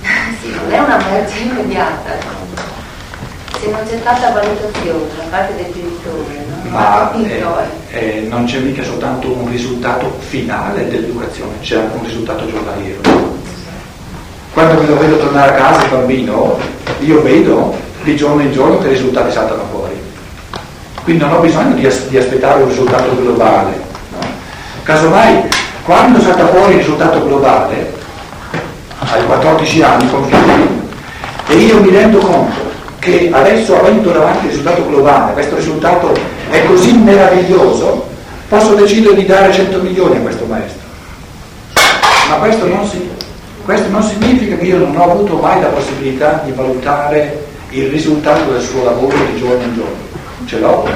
sì, 0.41 0.51
non 0.55 0.71
è 0.71 0.79
una 0.79 0.99
merce 0.99 1.39
immediata? 1.39 2.37
Se 3.59 3.71
non 3.71 3.81
c'è 3.89 3.99
stata 3.99 4.31
valutazione 4.33 5.07
da 5.17 5.25
parte 5.31 5.57
del 5.57 5.73
genitore, 5.73 6.45
non 6.49 6.71
Ma 6.71 7.11
capito, 7.11 7.59
eh, 7.59 7.97
eh. 7.97 7.99
eh, 7.99 8.21
non 8.29 8.45
c'è 8.45 8.59
mica 8.59 8.85
soltanto 8.85 9.33
un 9.33 9.49
risultato 9.49 10.15
finale 10.21 10.89
dell'educazione, 10.89 11.55
c'è 11.63 11.79
anche 11.79 11.97
un 11.97 12.05
risultato 12.05 12.49
giornaliero. 12.49 13.01
Quando 14.53 14.81
me 14.81 14.87
lo 14.87 14.99
vedo 14.99 15.17
tornare 15.17 15.53
a 15.53 15.55
casa 15.55 15.85
il 15.85 15.91
bambino, 15.91 16.59
io 17.01 17.23
vedo 17.23 17.75
di 18.03 18.15
giorno 18.15 18.43
in 18.43 18.53
giorno 18.53 18.79
che 18.79 18.89
i 18.89 18.91
risultati 18.91 19.33
saltano 19.33 19.65
fuori. 19.71 19.88
Quindi 21.09 21.25
non 21.25 21.37
ho 21.37 21.41
bisogno 21.41 21.75
di, 21.75 21.87
as- 21.87 22.07
di 22.09 22.19
aspettare 22.19 22.61
un 22.61 22.69
risultato 22.69 23.17
globale. 23.17 23.81
no? 24.11 24.19
Casomai, 24.83 25.41
quando 25.83 26.21
salta 26.21 26.49
fuori 26.49 26.73
il 26.73 26.79
risultato 26.81 27.25
globale, 27.25 27.95
ai 28.99 29.25
14 29.25 29.83
anni 29.83 30.11
con 30.11 30.25
figli, 30.25 30.69
e 31.47 31.55
io 31.65 31.81
mi 31.81 31.89
rendo 31.89 32.19
conto 32.19 32.61
che 32.99 33.31
adesso 33.33 33.79
avendo 33.79 34.11
davanti 34.11 34.45
il 34.45 34.51
risultato 34.51 34.87
globale, 34.87 35.33
questo 35.33 35.57
risultato 35.57 36.13
è 36.51 36.63
così 36.67 36.93
meraviglioso, 36.99 38.07
posso 38.47 38.75
decidere 38.75 39.15
di 39.15 39.25
dare 39.25 39.51
100 39.51 39.79
milioni 39.79 40.19
a 40.19 40.21
questo 40.21 40.45
maestro. 40.45 40.87
Ma 42.29 42.35
questo 42.35 42.67
non, 42.67 42.87
si- 42.87 43.09
questo 43.65 43.89
non 43.89 44.03
significa 44.03 44.57
che 44.57 44.65
io 44.65 44.77
non 44.77 44.95
ho 44.95 45.11
avuto 45.11 45.37
mai 45.37 45.59
la 45.63 45.69
possibilità 45.69 46.43
di 46.45 46.53
valutare 46.53 47.47
il 47.71 47.89
risultato 47.89 48.51
del 48.53 48.61
suo 48.61 48.85
lavoro 48.85 49.17
di 49.33 49.39
giorno 49.39 49.63
in 49.63 49.75
giorno. 49.75 50.08
Ce 50.49 50.59
l'ho, 50.59 50.89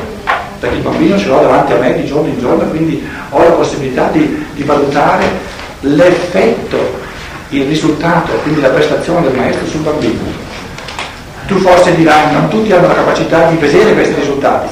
perché 0.60 0.76
il 0.76 0.80
bambino 0.80 1.18
ce 1.18 1.26
l'ho 1.26 1.40
davanti 1.40 1.72
a 1.74 1.76
me 1.76 1.92
di 1.94 2.06
giorno 2.06 2.28
in 2.28 2.40
giorno, 2.40 2.64
quindi 2.70 3.06
ho 3.28 3.38
la 3.42 3.50
possibilità 3.50 4.08
di, 4.08 4.46
di 4.54 4.62
valutare 4.62 5.26
l'effetto, 5.80 6.78
il 7.50 7.66
risultato, 7.66 8.32
quindi 8.44 8.62
la 8.62 8.70
prestazione 8.70 9.20
del 9.20 9.36
maestro 9.36 9.66
sul 9.66 9.82
bambino. 9.82 10.22
Tu 11.48 11.58
forse 11.58 11.94
dirai, 11.94 12.32
non 12.32 12.48
tutti 12.48 12.72
hanno 12.72 12.88
la 12.88 12.94
capacità 12.94 13.48
di 13.48 13.56
vedere 13.56 13.92
questi 13.92 14.14
risultati, 14.14 14.68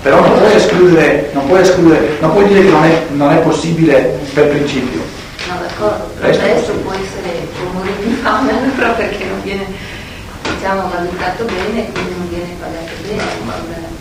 però 0.00 0.20
non 0.20 0.32
puoi 0.32 0.54
escludere, 0.54 1.28
non 1.34 1.46
puoi, 1.46 1.60
escludere, 1.60 2.16
non 2.20 2.32
puoi 2.32 2.46
dire 2.48 2.62
che 2.62 2.70
non 2.70 2.84
è, 2.84 3.02
non 3.10 3.32
è 3.32 3.36
possibile 3.40 4.18
per 4.32 4.48
principio. 4.48 5.00
No, 5.46 5.56
d'accordo, 5.60 6.08
maestro 6.22 6.72
così. 6.72 6.72
può 6.78 6.92
essere 6.92 7.48
può 7.52 7.70
morire 7.72 8.02
di 8.02 8.14
fame 8.14 8.50
allora 8.50 8.92
perché 8.92 9.24
non 9.26 9.42
viene 9.42 9.66
diciamo, 10.70 10.88
valutato 10.88 11.44
bene 11.44 11.88
e 11.88 11.92
quindi 11.92 12.14
non 12.16 12.28
viene 12.28 12.56
pagato 12.60 12.92
bene. 13.02 13.98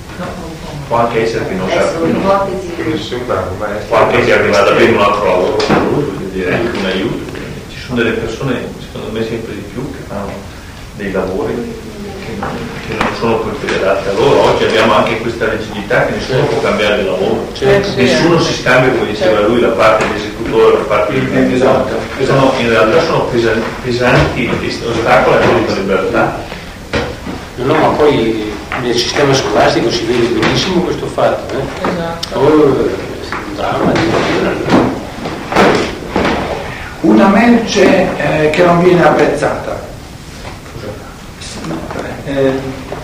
Può 0.87 0.97
anche 0.97 1.23
essere 1.23 1.47
che 1.47 1.53
non 1.53 1.67
maestro. 1.67 1.99
può 3.87 3.97
anche 3.97 4.17
essere 4.19 4.41
che 4.43 4.49
vada 4.49 4.71
bene 4.71 4.95
un 4.95 5.01
altro 5.01 5.25
lavoro 5.25 5.57
voglio 5.57 6.29
dire, 6.31 6.53
anche 6.53 6.77
un 6.77 6.85
aiuto. 6.85 7.31
Ci 7.69 7.79
sono 7.79 7.95
delle 8.01 8.11
persone, 8.17 8.67
secondo 8.79 9.11
me 9.11 9.25
sempre 9.25 9.53
di 9.53 9.63
più, 9.71 9.91
che 9.91 9.99
fanno 10.07 10.31
dei 10.95 11.11
lavori 11.11 11.53
che 11.53 12.35
non, 12.39 12.49
che 12.87 12.95
non 12.97 13.07
sono 13.17 13.43
adatti 13.89 14.09
a 14.09 14.13
loro. 14.13 14.43
Oggi 14.51 14.63
abbiamo 14.65 14.93
anche 14.93 15.19
questa 15.19 15.49
rigidità 15.49 16.05
che 16.05 16.13
nessuno 16.13 16.43
può 16.45 16.59
cambiare 16.61 17.01
il 17.01 17.05
lavoro. 17.05 17.47
Certo, 17.53 17.95
Nessuno 17.95 18.39
si 18.39 18.53
scambia, 18.53 18.91
come 18.91 19.11
diceva 19.11 19.41
lui, 19.41 19.61
la 19.61 19.69
parte 19.69 20.07
dell'esecutore, 20.07 20.77
la 20.77 20.83
parte 20.83 21.13
del 21.13 21.35
Eh, 21.35 21.53
esatto, 21.53 21.95
Sono- 22.23 22.53
in 22.59 22.69
realtà 22.69 23.01
sono 23.03 23.25
pesanti, 23.25 23.61
pesanti 23.83 24.49
ostacoli 24.85 25.37
alla 25.37 25.73
libertà. 25.75 26.48
No, 27.63 27.73
ma 27.73 27.87
poi 27.89 28.53
nel 28.81 28.95
sistema 28.95 29.33
scolastico 29.33 29.91
si 29.91 30.05
vede 30.05 30.39
benissimo 30.39 30.83
questo 30.83 31.07
fatto. 31.07 31.53
Eh? 31.55 31.89
Esatto. 31.89 32.39
Oh, 32.39 32.63
un 32.63 33.55
dramma 33.55 33.91
di 33.91 33.99
Una 37.01 37.27
merce 37.27 38.07
eh, 38.17 38.49
che 38.51 38.63
non 38.63 38.81
viene 38.81 39.03
apprezzata. 39.03 39.87
Eh, 42.25 42.51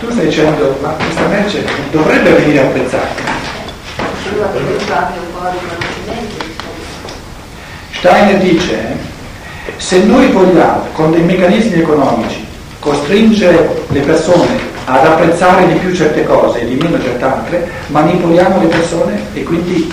tu 0.00 0.10
stai 0.10 0.26
dicendo, 0.26 0.78
ma 0.80 0.88
questa 0.90 1.26
merce 1.26 1.64
dovrebbe 1.90 2.30
venire 2.30 2.60
apprezzata. 2.60 3.34
Steiner 7.90 8.38
dice, 8.38 8.96
se 9.76 10.02
noi 10.04 10.28
vogliamo 10.28 10.86
con 10.92 11.10
dei 11.10 11.22
meccanismi 11.22 11.80
economici 11.80 12.46
costringere 12.86 13.82
le 13.88 14.00
persone 14.00 14.74
ad 14.84 15.04
apprezzare 15.04 15.66
di 15.66 15.74
più 15.80 15.92
certe 15.92 16.24
cose 16.24 16.60
e 16.60 16.66
di 16.66 16.76
meno 16.76 17.02
certe 17.02 17.24
altre, 17.24 17.68
manipoliamo 17.88 18.60
le 18.60 18.66
persone 18.68 19.20
e 19.32 19.42
quindi, 19.42 19.92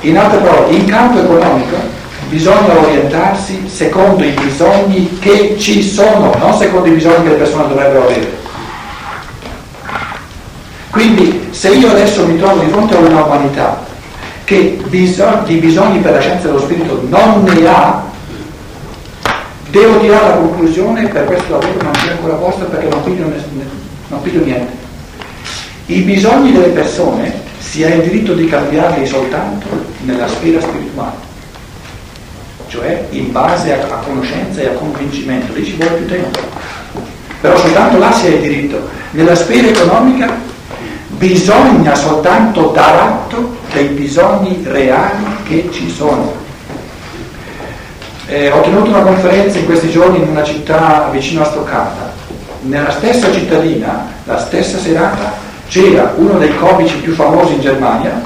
in 0.00 0.16
altre 0.16 0.38
parole, 0.38 0.74
in 0.74 0.86
campo 0.86 1.20
economico 1.20 1.76
bisogna 2.30 2.78
orientarsi 2.78 3.68
secondo 3.68 4.24
i 4.24 4.30
bisogni 4.30 5.18
che 5.18 5.56
ci 5.58 5.82
sono, 5.82 6.32
non 6.38 6.56
secondo 6.56 6.88
i 6.88 6.92
bisogni 6.92 7.24
che 7.24 7.30
le 7.30 7.34
persone 7.34 7.68
dovrebbero 7.68 8.04
avere. 8.04 8.38
Quindi 10.90 11.48
se 11.50 11.68
io 11.68 11.90
adesso 11.90 12.26
mi 12.26 12.38
trovo 12.38 12.62
di 12.62 12.70
fronte 12.70 12.96
a 12.96 13.00
una 13.00 13.24
umanità 13.24 13.84
che 14.44 14.80
biso- 14.86 15.42
di 15.44 15.56
bisogni 15.56 15.98
per 15.98 16.12
la 16.12 16.20
scienza 16.20 16.46
dello 16.46 16.60
spirito 16.60 17.04
non 17.08 17.44
ne 17.44 17.66
ha, 17.68 18.09
devo 19.70 19.98
tirare 20.00 20.28
la 20.28 20.34
conclusione 20.34 21.08
per 21.08 21.24
questo 21.24 21.52
lavoro 21.52 21.82
non 21.82 21.92
c'è 21.92 22.10
ancora 22.10 22.34
posto 22.34 22.64
perché 22.64 22.88
non 22.88 23.02
piglio, 23.02 23.32
non 24.08 24.22
piglio 24.22 24.44
niente. 24.44 24.72
I 25.86 26.00
bisogni 26.02 26.52
delle 26.52 26.68
persone 26.68 27.32
si 27.58 27.84
ha 27.84 27.94
il 27.94 28.02
diritto 28.02 28.34
di 28.34 28.46
cambiarli 28.46 29.06
soltanto 29.06 29.66
nella 30.02 30.28
sfera 30.28 30.60
spirituale, 30.60 31.16
cioè 32.68 33.06
in 33.10 33.32
base 33.32 33.72
a, 33.72 33.82
a 33.82 33.98
conoscenza 33.98 34.60
e 34.60 34.66
a 34.66 34.72
convincimento, 34.72 35.52
lì 35.52 35.64
ci 35.64 35.76
vuole 35.76 35.92
più 35.92 36.06
tempo. 36.06 36.38
Però 37.40 37.56
soltanto 37.56 37.98
là 37.98 38.12
si 38.12 38.26
ha 38.26 38.30
il 38.30 38.40
diritto. 38.40 38.88
Nella 39.12 39.34
sfera 39.34 39.68
economica 39.68 40.36
bisogna 41.08 41.94
soltanto 41.94 42.70
dar 42.72 42.94
atto 42.94 43.56
dei 43.72 43.88
bisogni 43.88 44.60
reali 44.64 45.24
che 45.44 45.68
ci 45.72 45.90
sono. 45.90 46.34
Eh, 48.30 48.48
ho 48.48 48.60
tenuto 48.60 48.90
una 48.90 49.00
conferenza 49.00 49.58
in 49.58 49.64
questi 49.64 49.90
giorni 49.90 50.18
in 50.18 50.28
una 50.28 50.44
città 50.44 51.08
vicino 51.10 51.42
a 51.42 51.46
Stoccata. 51.46 52.12
Nella 52.60 52.92
stessa 52.92 53.32
cittadina, 53.32 54.06
la 54.22 54.38
stessa 54.38 54.78
serata, 54.78 55.32
c'era 55.66 56.14
uno 56.16 56.38
dei 56.38 56.56
comici 56.56 56.94
più 56.98 57.12
famosi 57.12 57.54
in 57.54 57.60
Germania, 57.60 58.22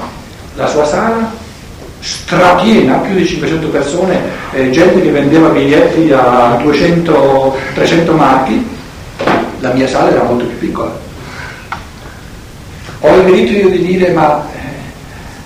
la 0.53 0.67
sua 0.67 0.85
sala 0.85 1.33
strapiena, 1.99 2.97
più 2.97 3.15
di 3.15 3.25
500 3.25 3.67
persone, 3.69 4.19
eh, 4.51 4.69
gente 4.69 5.01
che 5.01 5.09
vendeva 5.09 5.47
biglietti 5.47 6.11
a 6.11 6.55
200-300 6.61 8.11
marchi, 8.11 8.77
la 9.59 9.71
mia 9.71 9.87
sala 9.87 10.11
era 10.11 10.21
molto 10.21 10.45
più 10.45 10.59
piccola. 10.59 10.99
Ho 12.99 13.15
il 13.15 13.23
diritto 13.23 13.53
io 13.53 13.69
di 13.69 13.83
dire 13.83 14.11
ma 14.11 14.45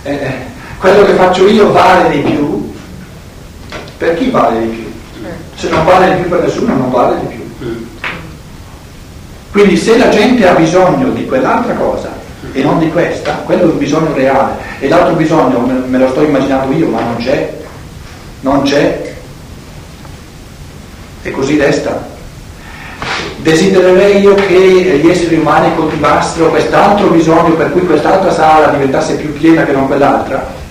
eh, 0.04 0.12
eh, 0.12 0.34
quello 0.80 1.06
che 1.06 1.14
faccio 1.14 1.48
io 1.48 1.72
vale 1.72 2.10
di 2.10 2.20
più? 2.30 2.69
Per 4.00 4.16
chi 4.16 4.30
vale 4.30 4.62
di 4.62 4.68
più? 4.68 5.30
Se 5.56 5.68
non 5.68 5.84
vale 5.84 6.16
di 6.16 6.22
più 6.22 6.30
per 6.30 6.44
nessuno 6.44 6.74
non 6.74 6.90
vale 6.90 7.20
di 7.20 7.36
più. 7.36 7.88
Quindi 9.52 9.76
se 9.76 9.98
la 9.98 10.08
gente 10.08 10.48
ha 10.48 10.54
bisogno 10.54 11.10
di 11.10 11.26
quell'altra 11.26 11.74
cosa 11.74 12.10
e 12.54 12.64
non 12.64 12.80
di 12.80 12.90
questa, 12.90 13.42
quello 13.44 13.64
è 13.64 13.66
un 13.66 13.78
bisogno 13.78 14.14
reale 14.14 14.54
e 14.80 14.88
l'altro 14.88 15.16
bisogno 15.16 15.60
me 15.60 15.98
lo 15.98 16.08
sto 16.12 16.22
immaginando 16.22 16.74
io, 16.74 16.88
ma 16.88 17.02
non 17.02 17.18
c'è, 17.18 17.54
non 18.40 18.62
c'è. 18.62 19.16
E 21.22 21.32
così 21.32 21.58
resta. 21.58 22.08
Desidererei 23.36 24.22
io 24.22 24.34
che 24.36 25.02
gli 25.04 25.10
esseri 25.10 25.36
umani 25.36 25.76
coltivassero 25.76 26.50
quest'altro 26.50 27.10
bisogno 27.10 27.56
per 27.56 27.74
cui 27.74 27.86
quest'altra 27.86 28.32
sala 28.32 28.68
diventasse 28.68 29.16
più 29.16 29.34
piena 29.34 29.66
che 29.66 29.74
non 29.74 29.88
quell'altra? 29.88 30.68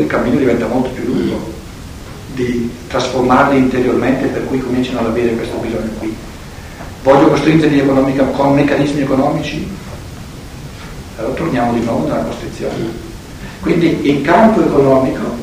Il 0.00 0.06
cammino 0.06 0.38
diventa 0.38 0.66
molto 0.66 0.88
più 0.90 1.04
lungo 1.04 1.52
di 2.32 2.70
trasformarli 2.88 3.58
interiormente 3.58 4.28
per 4.28 4.46
cui 4.46 4.58
cominciano 4.58 5.00
ad 5.00 5.06
avere 5.06 5.34
questo 5.34 5.56
bisogno 5.58 5.90
qui. 5.98 6.16
Voglio 7.02 7.28
costringerli 7.28 7.80
economica, 7.80 8.24
con 8.24 8.54
meccanismi 8.54 9.02
economici? 9.02 9.68
Allora 11.16 11.34
torniamo 11.34 11.74
di 11.74 11.84
nuovo 11.84 12.06
nella 12.06 12.22
costrizione. 12.22 13.08
Quindi 13.60 14.08
in 14.08 14.22
campo 14.22 14.64
economico 14.64 15.36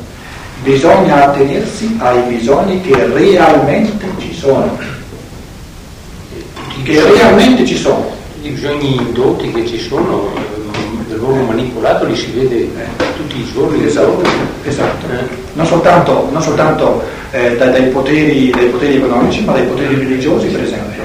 bisogna 0.64 1.28
attenersi 1.28 1.96
ai 1.98 2.22
bisogni 2.22 2.80
che 2.80 3.06
realmente 3.06 4.06
ci 4.18 4.34
sono. 4.34 4.76
Che 6.82 7.12
realmente 7.12 7.64
ci 7.64 7.76
sono. 7.76 8.10
I 8.42 8.50
bisogni 8.50 8.96
indotti 8.96 9.52
che 9.52 9.66
ci 9.66 9.78
sono, 9.78 10.32
dell'uomo 11.08 11.42
manipolato 11.44 12.04
li 12.04 12.14
si 12.14 12.30
vede 12.32 12.68
tutti 13.16 13.40
i 13.40 13.50
giorni. 13.52 13.84
Esatto, 13.84 14.22
esatto. 14.62 15.06
Non 15.54 15.66
soltanto, 15.66 16.28
non 16.30 16.42
soltanto 16.42 17.02
eh, 17.30 17.56
dai, 17.56 17.70
dai, 17.72 17.88
poteri, 17.88 18.50
dai 18.50 18.66
poteri 18.66 18.96
economici, 18.96 19.44
ma 19.44 19.52
dai 19.52 19.66
poteri 19.66 19.94
religiosi, 19.96 20.46
per 20.46 20.62
esempio. 20.62 21.02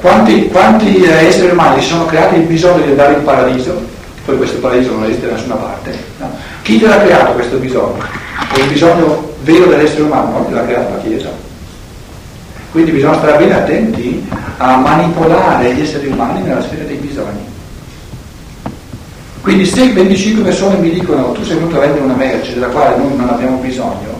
Quanti, 0.00 0.48
quanti 0.48 1.02
eh, 1.02 1.26
esseri 1.26 1.50
umani 1.50 1.82
si 1.82 1.88
sono 1.88 2.06
creati 2.06 2.36
il 2.36 2.46
bisogno 2.46 2.84
di 2.84 2.90
andare 2.90 3.14
in 3.14 3.24
paradiso, 3.24 3.80
poi 4.24 4.36
questo 4.36 4.58
paradiso 4.58 4.92
non 4.92 5.04
esiste 5.04 5.26
da 5.26 5.34
nessuna 5.34 5.54
parte, 5.56 5.96
no? 6.18 6.30
chi 6.62 6.78
gliel'ha 6.78 7.00
creato 7.00 7.32
questo 7.32 7.56
bisogno? 7.56 8.04
È 8.54 8.60
il 8.60 8.68
bisogno 8.68 9.32
vero 9.42 9.64
dell'essere 9.66 10.02
umano, 10.02 10.30
non 10.32 10.46
gliel'ha 10.48 10.64
creato 10.64 10.92
la 10.94 11.00
Chiesa. 11.00 11.30
Quindi 12.70 12.90
bisogna 12.92 13.14
stare 13.14 13.38
bene 13.38 13.54
attenti 13.54 14.28
a 14.58 14.76
manipolare 14.76 15.72
gli 15.72 15.80
esseri 15.80 16.06
umani 16.08 16.42
nella 16.42 16.62
sfera. 16.62 16.84
Quindi 19.48 19.64
se 19.64 19.90
25 19.94 20.42
persone 20.42 20.76
mi 20.76 20.90
dicono 20.90 21.32
tu 21.32 21.42
sei 21.42 21.56
venuto 21.56 21.76
a 21.76 21.80
vendere 21.80 22.04
una 22.04 22.12
merce 22.12 22.52
della 22.52 22.66
quale 22.66 22.98
noi 22.98 23.16
non 23.16 23.30
abbiamo 23.30 23.56
bisogno, 23.56 24.14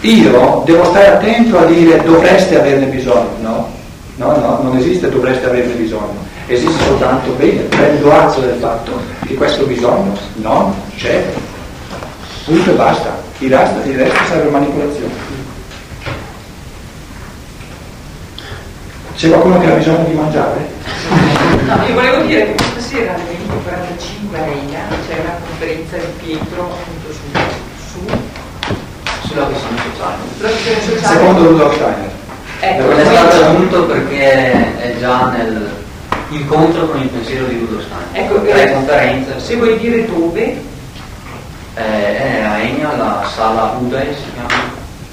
io 0.00 0.62
devo 0.66 0.84
stare 0.86 1.12
attento 1.12 1.56
a 1.56 1.64
dire 1.66 2.02
dovreste 2.02 2.58
averne 2.58 2.86
bisogno, 2.86 3.36
no? 3.40 3.68
No, 4.16 4.36
no, 4.36 4.62
non 4.64 4.76
esiste 4.76 5.08
dovreste 5.08 5.46
averne 5.46 5.74
bisogno, 5.74 6.26
esiste 6.48 6.82
soltanto 6.82 7.30
bene, 7.34 7.60
prendo 7.60 8.12
atto 8.12 8.40
del 8.40 8.56
fatto 8.58 9.00
che 9.24 9.34
questo 9.34 9.64
bisogno 9.66 10.12
non 10.38 10.74
c'è. 10.96 11.22
Punto 12.46 12.68
e 12.68 12.74
basta. 12.74 13.16
Il 13.38 13.56
resto, 13.56 13.88
il 13.88 13.96
resto 13.96 14.24
serve 14.28 14.50
manipolazione. 14.50 15.12
C'è 19.14 19.28
qualcuno 19.28 19.60
che 19.60 19.70
ha 19.70 19.76
bisogno 19.76 20.04
di 20.04 20.14
mangiare? 20.14 21.38
No, 21.70 21.84
io 21.86 21.94
volevo 21.94 22.22
dire 22.22 22.46
che 22.46 22.54
questa 22.54 22.80
sera 22.80 23.14
alle 23.14 23.22
20.45 23.22 24.34
a 24.34 24.44
Reina 24.44 24.78
c'è 25.06 25.20
una 25.20 25.38
conferenza 25.46 25.96
di 25.98 26.04
Pietro 26.26 26.62
appunto 26.64 27.12
su, 27.12 27.20
su 27.90 29.28
sulla 29.28 29.44
questione 29.44 29.76
sociale. 29.92 30.16
questione 30.38 30.80
sociale. 30.80 31.16
Secondo 31.18 31.48
Rudolf 31.48 31.74
Steiner. 31.74 32.10
Ecco, 32.60 32.90
è 32.90 33.04
stato 33.04 33.44
aggiunto 33.44 33.84
perché 33.84 34.80
è 34.80 34.98
già 34.98 35.28
nell'incontro 35.30 36.88
con 36.88 37.00
il 37.00 37.08
pensiero 37.08 37.44
di 37.46 37.58
Rudolf 37.58 37.84
Steiner. 37.84 38.30
Ecco, 38.30 38.42
Tre 38.42 38.68
eh, 38.68 38.72
conferenze. 38.72 39.40
se 39.40 39.56
vuoi 39.56 39.78
dire 39.78 40.06
dove, 40.06 40.68
Eh, 41.74 41.82
è 42.18 42.42
a 42.42 42.58
Enia, 42.58 42.96
la 42.96 43.24
sala 43.32 43.76
Uday 43.80 44.12
si 44.12 44.24
chiama, 44.34 44.62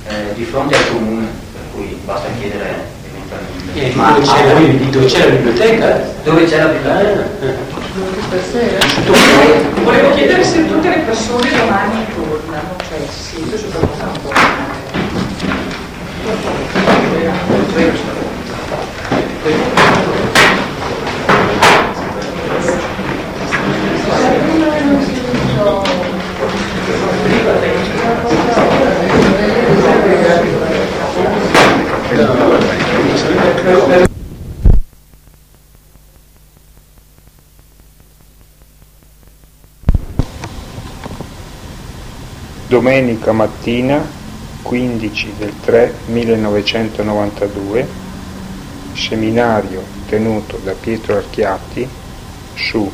eh, 0.08 0.34
di 0.34 0.44
fronte 0.44 0.76
al 0.76 0.90
comune, 0.90 1.28
per 1.54 1.62
cui 1.76 2.00
basta 2.04 2.28
chiedere 2.40 2.96
eventualmente. 3.28 3.80
E 3.80 3.92
Ma 3.96 4.12
dove 4.12 4.26
c'è, 4.26 4.46
la, 4.46 4.54
dove 4.90 5.06
c'è 5.06 5.20
la 5.20 5.36
biblioteca? 5.36 6.16
dove 6.24 6.46
c'è 6.46 6.58
la 6.58 6.66
biblioteca? 6.66 7.26
volevo 9.84 10.14
chiedere 10.14 10.44
se 10.44 10.68
tutte 10.68 10.90
le 10.90 11.00
persone 11.00 11.50
domani 11.50 12.06
tornano, 12.14 12.76
cioè 12.88 13.00
si 13.10 13.36
siete 13.36 13.58
su 13.58 13.68
Domenica 42.70 43.32
mattina 43.32 44.06
15 44.62 45.34
del 45.38 45.54
3 45.62 45.94
1992 46.06 47.88
seminario 48.94 49.84
tenuto 50.06 50.58
da 50.64 50.74
Pietro 50.74 51.16
Archiatti 51.18 51.88
su 52.54 52.92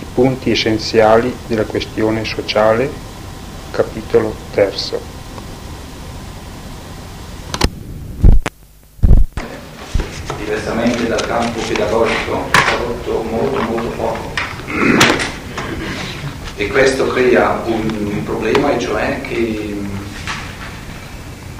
i 0.00 0.04
punti 0.14 0.50
essenziali 0.50 1.36
della 1.46 1.64
questione 1.64 2.24
sociale 2.24 2.90
capitolo 3.70 4.34
terzo. 4.52 5.21
Diversamente 10.52 11.08
dal 11.08 11.26
campo 11.26 11.60
pedagogico, 11.60 12.50
prodotto 12.76 13.22
molto 13.22 13.62
molto 13.62 13.88
poco. 13.96 14.32
E 16.56 16.68
questo 16.68 17.06
crea 17.08 17.62
un, 17.64 18.10
un 18.12 18.22
problema, 18.22 18.74
e 18.74 18.78
cioè 18.78 19.20
che 19.22 19.80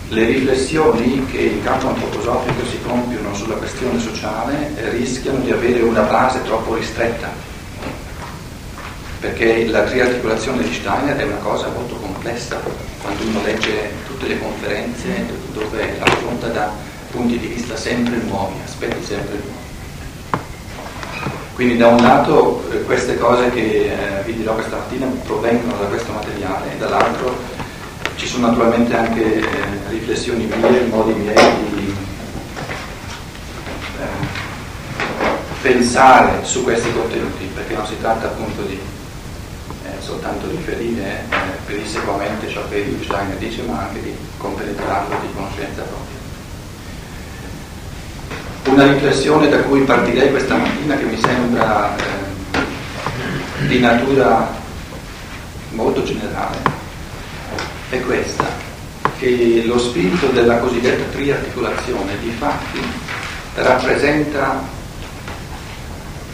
le 0.09 0.25
riflessioni 0.27 1.25
che 1.31 1.39
in 1.39 1.65
campo 1.65 1.89
antroposofico 1.89 2.67
si 2.67 2.79
compiono 2.87 3.35
sulla 3.35 3.55
questione 3.55 3.99
sociale 3.99 4.75
rischiano 4.91 5.39
di 5.39 5.51
avere 5.51 5.81
una 5.81 6.03
base 6.03 6.43
troppo 6.43 6.75
ristretta, 6.75 7.31
perché 9.21 9.67
la 9.69 9.85
triarticolazione 9.85 10.65
di 10.65 10.75
Steiner 10.75 11.17
è 11.17 11.25
una 11.25 11.37
cosa 11.37 11.69
molto 11.69 11.95
complessa, 11.95 12.61
quando 13.01 13.25
uno 13.25 13.41
legge 13.43 13.91
tutte 14.07 14.27
le 14.27 14.39
conferenze 14.39 15.27
dove 15.55 15.97
affronta 15.99 16.49
da 16.49 16.91
punti 17.13 17.39
di 17.39 17.47
vista 17.47 17.77
sempre 17.77 18.17
nuovi, 18.27 18.55
aspetti 18.65 19.05
sempre 19.05 19.37
nuovi. 19.37 19.61
Quindi 21.55 21.77
da 21.77 21.89
un 21.89 22.03
lato 22.03 22.65
eh, 22.73 22.83
queste 22.85 23.19
cose 23.19 23.51
che 23.51 23.93
eh, 23.93 24.23
vi 24.25 24.35
dirò 24.35 24.55
questa 24.55 24.77
mattina 24.77 25.07
provengono 25.25 25.77
da 25.77 25.85
questo 25.85 26.11
materiale 26.13 26.73
e 26.73 26.79
dall'altro 26.79 27.37
ci 28.17 28.27
sono 28.27 28.49
naturalmente 28.49 28.97
anche 28.97 29.41
eh, 29.41 29.45
riflessioni 29.91 30.47
mie, 30.47 30.87
modi 30.89 31.13
miei 31.13 31.55
di, 31.75 31.95
eh, 34.01 34.05
pensare 35.61 36.43
su 36.43 36.65
questi 36.65 36.91
contenuti, 36.93 37.51
perché 37.55 37.75
non 37.75 37.87
si 37.87 37.99
tratta 38.01 38.29
appunto 38.29 38.63
di 38.63 38.81
eh, 39.85 40.01
soltanto 40.01 40.49
riferire 40.49 41.25
eh, 41.29 41.37
pedissequamente 41.67 42.49
ciò 42.49 42.67
che 42.69 42.97
Steiner 43.03 43.37
dice, 43.37 43.63
ma 43.63 43.81
anche 43.81 44.03
di 44.03 44.17
compenetrarlo 44.39 45.17
di 45.21 45.33
conoscenza 45.35 45.83
propria. 45.83 46.22
Una 48.73 48.91
riflessione 48.91 49.51
da 49.51 49.59
cui 49.59 49.83
partirei 49.83 50.31
questa 50.31 50.57
mattina 50.57 50.97
che 50.97 51.05
mi 51.05 51.21
sembra 51.21 51.95
eh, 51.95 53.67
di 53.67 53.81
natura 53.81 54.49
molto 55.73 56.03
generale 56.03 56.57
è 57.91 58.01
questa, 58.01 58.47
che 59.19 59.65
lo 59.67 59.79
spirito 59.79 60.29
della 60.29 60.57
cosiddetta 60.57 61.05
triarticolazione 61.13 62.19
di 62.23 62.31
fatti 62.31 62.81
rappresenta 63.57 64.63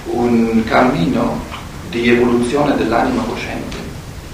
un 0.04 0.62
cammino 0.62 1.44
di 1.90 2.08
evoluzione 2.08 2.76
dell'anima 2.76 3.24
cosciente 3.24 3.76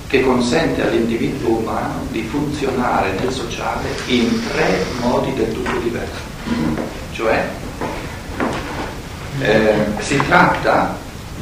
che 0.08 0.20
consente 0.20 0.82
all'individuo 0.82 1.56
umano 1.56 2.04
di 2.10 2.20
funzionare 2.30 3.12
nel 3.18 3.32
sociale 3.32 3.88
in 4.08 4.42
tre 4.52 4.84
modi 5.00 5.32
del 5.32 5.52
tutto 5.54 5.78
diversi. 5.78 6.20
Cioè, 7.12 7.63
eh, 9.40 9.86
si 9.98 10.16
tratta 10.28 10.96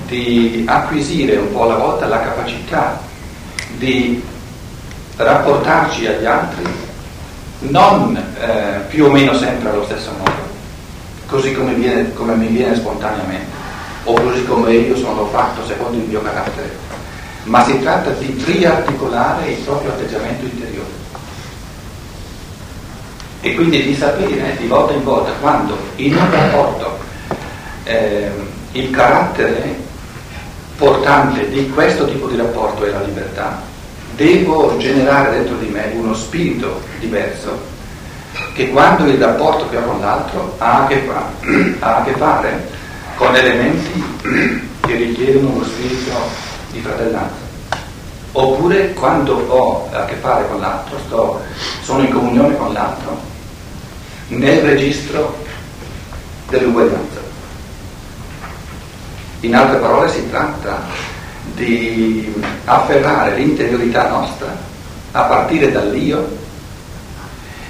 di 0.06 0.64
acquisire 0.66 1.36
un 1.36 1.52
po' 1.52 1.64
alla 1.64 1.76
volta 1.76 2.06
la 2.06 2.20
capacità 2.20 3.00
di 3.76 4.22
rapportarci 5.16 6.06
agli 6.06 6.24
altri 6.24 6.64
non 7.60 8.16
eh, 8.16 8.80
più 8.88 9.06
o 9.06 9.10
meno 9.10 9.34
sempre 9.34 9.70
allo 9.70 9.84
stesso 9.84 10.10
modo, 10.18 10.50
così 11.26 11.52
come, 11.52 11.74
viene, 11.74 12.12
come 12.14 12.34
mi 12.34 12.48
viene 12.48 12.74
spontaneamente, 12.74 13.46
o 14.04 14.14
così 14.14 14.44
come 14.44 14.72
io 14.72 14.96
sono 14.96 15.26
fatto 15.26 15.64
secondo 15.66 15.96
il 15.96 16.04
mio 16.04 16.22
carattere, 16.22 16.76
ma 17.44 17.64
si 17.64 17.78
tratta 17.80 18.10
di 18.10 18.42
riarticolare 18.44 19.50
il 19.50 19.58
proprio 19.58 19.90
atteggiamento 19.90 20.44
interiore. 20.44 21.00
E 23.40 23.54
quindi 23.54 23.82
di 23.82 23.96
sapere 23.96 24.56
di 24.56 24.66
volta 24.66 24.92
in 24.92 25.04
volta 25.04 25.32
quando 25.40 25.76
in 25.96 26.16
un 26.16 26.30
rapporto 26.30 27.01
eh, 27.84 28.30
il 28.72 28.90
carattere 28.90 29.76
portante 30.76 31.48
di 31.48 31.68
questo 31.70 32.06
tipo 32.06 32.28
di 32.28 32.36
rapporto 32.36 32.84
è 32.84 32.90
la 32.90 33.02
libertà, 33.02 33.60
devo 34.14 34.76
generare 34.78 35.36
dentro 35.36 35.56
di 35.56 35.66
me 35.66 35.92
uno 35.94 36.14
spirito 36.14 36.80
diverso 36.98 37.70
che 38.54 38.70
quando 38.70 39.06
il 39.06 39.18
rapporto 39.18 39.68
che 39.68 39.76
ho 39.76 39.82
con 39.82 40.00
l'altro 40.00 40.54
ha 40.58 40.84
a 40.84 40.86
che, 40.86 40.98
fa, 41.06 41.30
ha 41.80 41.96
a 41.98 42.04
che 42.04 42.12
fare 42.12 42.68
con 43.16 43.34
elementi 43.34 44.04
che 44.80 44.94
richiedono 44.94 45.50
uno 45.50 45.64
spirito 45.64 46.12
di 46.70 46.80
fratellanza. 46.80 47.50
Oppure 48.32 48.94
quando 48.94 49.34
ho 49.48 49.88
a 49.92 50.04
che 50.06 50.14
fare 50.14 50.48
con 50.48 50.60
l'altro, 50.60 50.98
sto, 51.06 51.40
sono 51.82 52.02
in 52.02 52.10
comunione 52.10 52.56
con 52.56 52.72
l'altro, 52.72 53.20
nel 54.28 54.62
registro 54.62 55.36
dell'uguaglianza. 56.48 57.21
In 59.42 59.56
altre 59.56 59.78
parole 59.78 60.08
si 60.08 60.28
tratta 60.30 60.82
di 61.54 62.32
afferrare 62.64 63.34
l'interiorità 63.36 64.08
nostra 64.08 64.56
a 65.10 65.22
partire 65.22 65.72
dall'io 65.72 66.40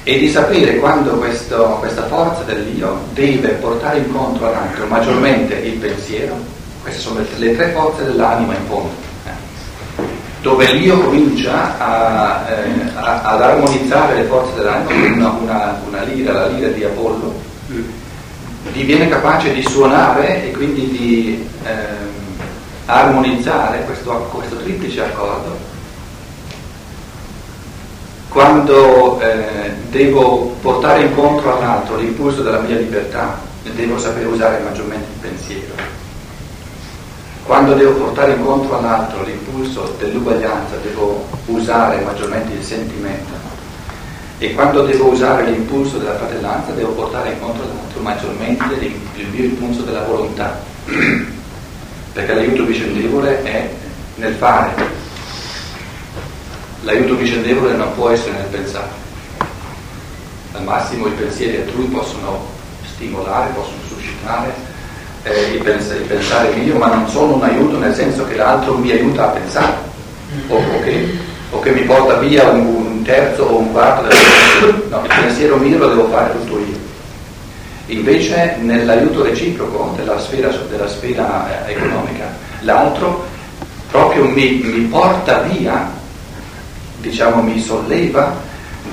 e 0.02 0.18
di 0.18 0.28
sapere 0.28 0.76
quando 0.76 1.12
questo, 1.12 1.76
questa 1.78 2.06
forza 2.08 2.42
dell'io 2.42 3.00
deve 3.14 3.48
portare 3.52 3.98
incontro 3.98 4.48
all'altro 4.48 4.86
maggiormente 4.86 5.54
il 5.54 5.78
pensiero, 5.78 6.36
queste 6.82 7.00
sono 7.00 7.24
le, 7.38 7.56
tre 7.56 7.70
forze 7.70 8.04
dell'anima 8.04 8.54
in 8.54 8.66
fondo, 8.66 8.90
eh, 9.24 10.02
dove 10.42 10.72
l'io 10.72 11.00
comincia 11.00 11.78
a, 11.78 12.48
eh, 12.50 12.90
a, 12.96 13.22
ad 13.22 13.40
armonizzare 13.40 14.16
le 14.16 14.24
forze 14.24 14.56
dell'anima 14.56 14.90
con 14.90 15.12
una, 15.12 15.28
una, 15.40 15.80
una 15.86 16.02
lira, 16.02 16.32
la 16.34 16.46
lira 16.48 16.68
di 16.68 16.84
Apollo, 16.84 17.50
diviene 18.70 19.08
capace 19.08 19.52
di 19.52 19.62
suonare 19.62 20.44
e 20.44 20.52
quindi 20.52 20.88
di 20.88 21.48
eh, 21.64 21.70
armonizzare 22.86 23.84
questo, 23.84 24.12
questo 24.30 24.56
triplice 24.56 25.02
accordo 25.02 25.72
quando 28.32 29.20
eh, 29.20 29.70
devo 29.90 30.56
portare 30.62 31.02
incontro 31.02 31.54
all'altro 31.54 31.96
l'impulso 31.96 32.42
della 32.42 32.60
mia 32.60 32.76
libertà, 32.76 33.38
devo 33.74 33.98
sapere 33.98 34.24
usare 34.24 34.62
maggiormente 34.62 35.06
il 35.12 35.20
pensiero. 35.30 35.74
Quando 37.44 37.74
devo 37.74 37.92
portare 37.92 38.32
incontro 38.32 38.78
all'altro 38.78 39.22
l'impulso 39.22 39.96
dell'uguaglianza, 39.98 40.76
devo 40.76 41.26
usare 41.46 42.00
maggiormente 42.00 42.54
il 42.54 42.64
sentimento. 42.64 43.51
E 44.42 44.54
quando 44.54 44.82
devo 44.82 45.12
usare 45.12 45.48
l'impulso 45.48 45.98
della 45.98 46.16
fratellanza, 46.16 46.72
devo 46.72 46.90
portare 46.90 47.30
incontro 47.30 47.62
all'altro 47.62 48.00
maggiormente 48.00 48.74
il 48.74 49.26
mio 49.28 49.44
impulso 49.44 49.82
della 49.82 50.02
volontà. 50.02 50.60
Perché 52.12 52.34
l'aiuto 52.34 52.64
vicendevole 52.64 53.40
è 53.44 53.70
nel 54.16 54.34
fare, 54.34 55.00
L'aiuto 56.80 57.14
vicendevole 57.14 57.74
non 57.74 57.94
può 57.94 58.08
essere 58.08 58.32
nel 58.32 58.46
pensare. 58.46 58.88
Al 60.54 60.64
massimo 60.64 61.06
i 61.06 61.12
pensieri 61.12 61.58
altrui 61.58 61.84
possono 61.84 62.44
stimolare, 62.84 63.52
possono 63.54 63.76
suscitare 63.86 64.52
eh, 65.22 65.52
il, 65.52 65.62
pens- 65.62 65.92
il, 65.92 66.06
pensare 66.08 66.52
mio, 66.54 66.78
ma 66.78 66.92
non 66.92 67.08
sono 67.08 67.34
un 67.36 67.42
aiuto 67.44 67.78
nel 67.78 67.94
senso 67.94 68.26
che 68.26 68.34
l'altro 68.34 68.76
mi 68.76 68.90
aiuta 68.90 69.26
a 69.26 69.28
pensare 69.28 69.74
o, 70.48 70.56
o, 70.56 70.80
che, 70.82 71.16
o 71.50 71.60
che, 71.60 71.70
mi 71.70 71.82
porta 71.82 72.16
via 72.16 72.48
un, 72.48 72.81
terzo 73.02 73.44
o 73.44 73.58
un 73.58 73.72
quarto 73.72 74.08
del 74.08 74.16
pensiero. 74.16 74.88
No, 74.88 75.02
il 75.02 75.20
pensiero 75.20 75.56
mio 75.56 75.78
lo 75.78 75.88
devo 75.88 76.08
fare 76.08 76.32
tutto 76.32 76.58
io. 76.58 76.80
Invece 77.86 78.56
nell'aiuto 78.60 79.22
reciproco 79.22 79.92
della 79.96 80.18
sfera, 80.18 80.48
della 80.48 80.88
sfera 80.88 81.66
eh, 81.66 81.72
economica, 81.72 82.34
l'altro 82.60 83.26
proprio 83.90 84.24
mi, 84.24 84.62
mi 84.62 84.80
porta 84.86 85.40
via 85.40 85.90
diciamo, 87.02 87.42
mi 87.42 87.60
solleva 87.60 88.34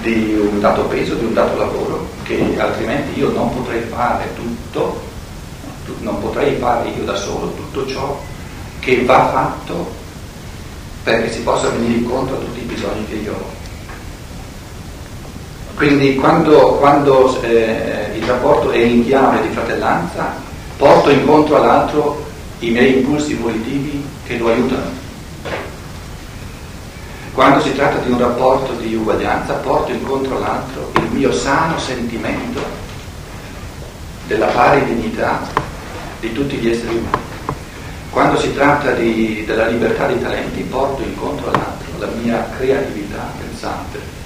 di 0.02 0.36
un 0.40 0.60
dato 0.60 0.84
peso, 0.84 1.14
di 1.16 1.26
un 1.26 1.34
dato 1.34 1.58
lavoro 1.58 2.10
che 2.24 2.56
altrimenti 2.58 3.20
io 3.20 3.32
non 3.32 3.54
potrei 3.54 3.82
fare 3.84 4.34
tutto, 4.36 5.02
non 6.02 6.20
potrei 6.20 6.58
fare 6.58 6.90
io 6.90 7.04
da 7.04 7.16
solo 7.16 7.54
tutto 7.54 7.88
ciò 7.88 8.20
che 8.80 9.04
va 9.06 9.30
fatto 9.30 9.98
perché 11.04 11.32
si 11.32 11.42
possa 11.42 11.70
venire 11.70 12.00
incontro 12.00 12.36
a 12.36 12.40
tutti 12.40 12.60
i 12.60 12.64
bisogni 12.64 13.08
che 13.08 13.16
io 13.16 13.34
ho. 13.34 13.59
Quindi 15.80 16.16
quando, 16.16 16.74
quando 16.74 17.42
eh, 17.42 18.12
il 18.14 18.24
rapporto 18.26 18.70
è 18.70 18.80
in 18.80 19.06
chiave 19.06 19.48
di 19.48 19.54
fratellanza, 19.54 20.36
porto 20.76 21.10
incontro 21.10 21.56
all'altro 21.56 22.26
i 22.60 22.72
miei 22.72 22.98
impulsi 22.98 23.36
volitivi 23.36 24.06
che 24.26 24.38
lo 24.38 24.50
aiutano 24.50 25.00
quando 27.32 27.62
si 27.62 27.74
tratta 27.74 28.00
di 28.00 28.12
un 28.12 28.20
rapporto 28.20 28.74
di 28.74 28.94
uguaglianza, 28.94 29.54
porto 29.54 29.94
incontro 29.94 30.36
all'altro 30.36 30.92
il 30.96 31.08
mio 31.12 31.32
sano 31.32 31.80
sentimento 31.80 32.60
della 34.28 34.48
pari 34.48 34.84
dignità 34.84 35.48
di 36.20 36.34
tutti 36.34 36.58
gli 36.58 36.70
esseri 36.70 36.98
umani. 36.98 37.24
Quando 38.10 38.38
si 38.38 38.54
tratta 38.54 38.92
di, 38.92 39.46
della 39.46 39.68
libertà 39.68 40.08
dei 40.08 40.22
talenti, 40.22 40.64
porto 40.64 41.02
incontro 41.02 41.48
all'altro 41.48 41.88
la 42.00 42.10
mia 42.22 42.46
creatività 42.58 43.32
pensante. 43.40 44.19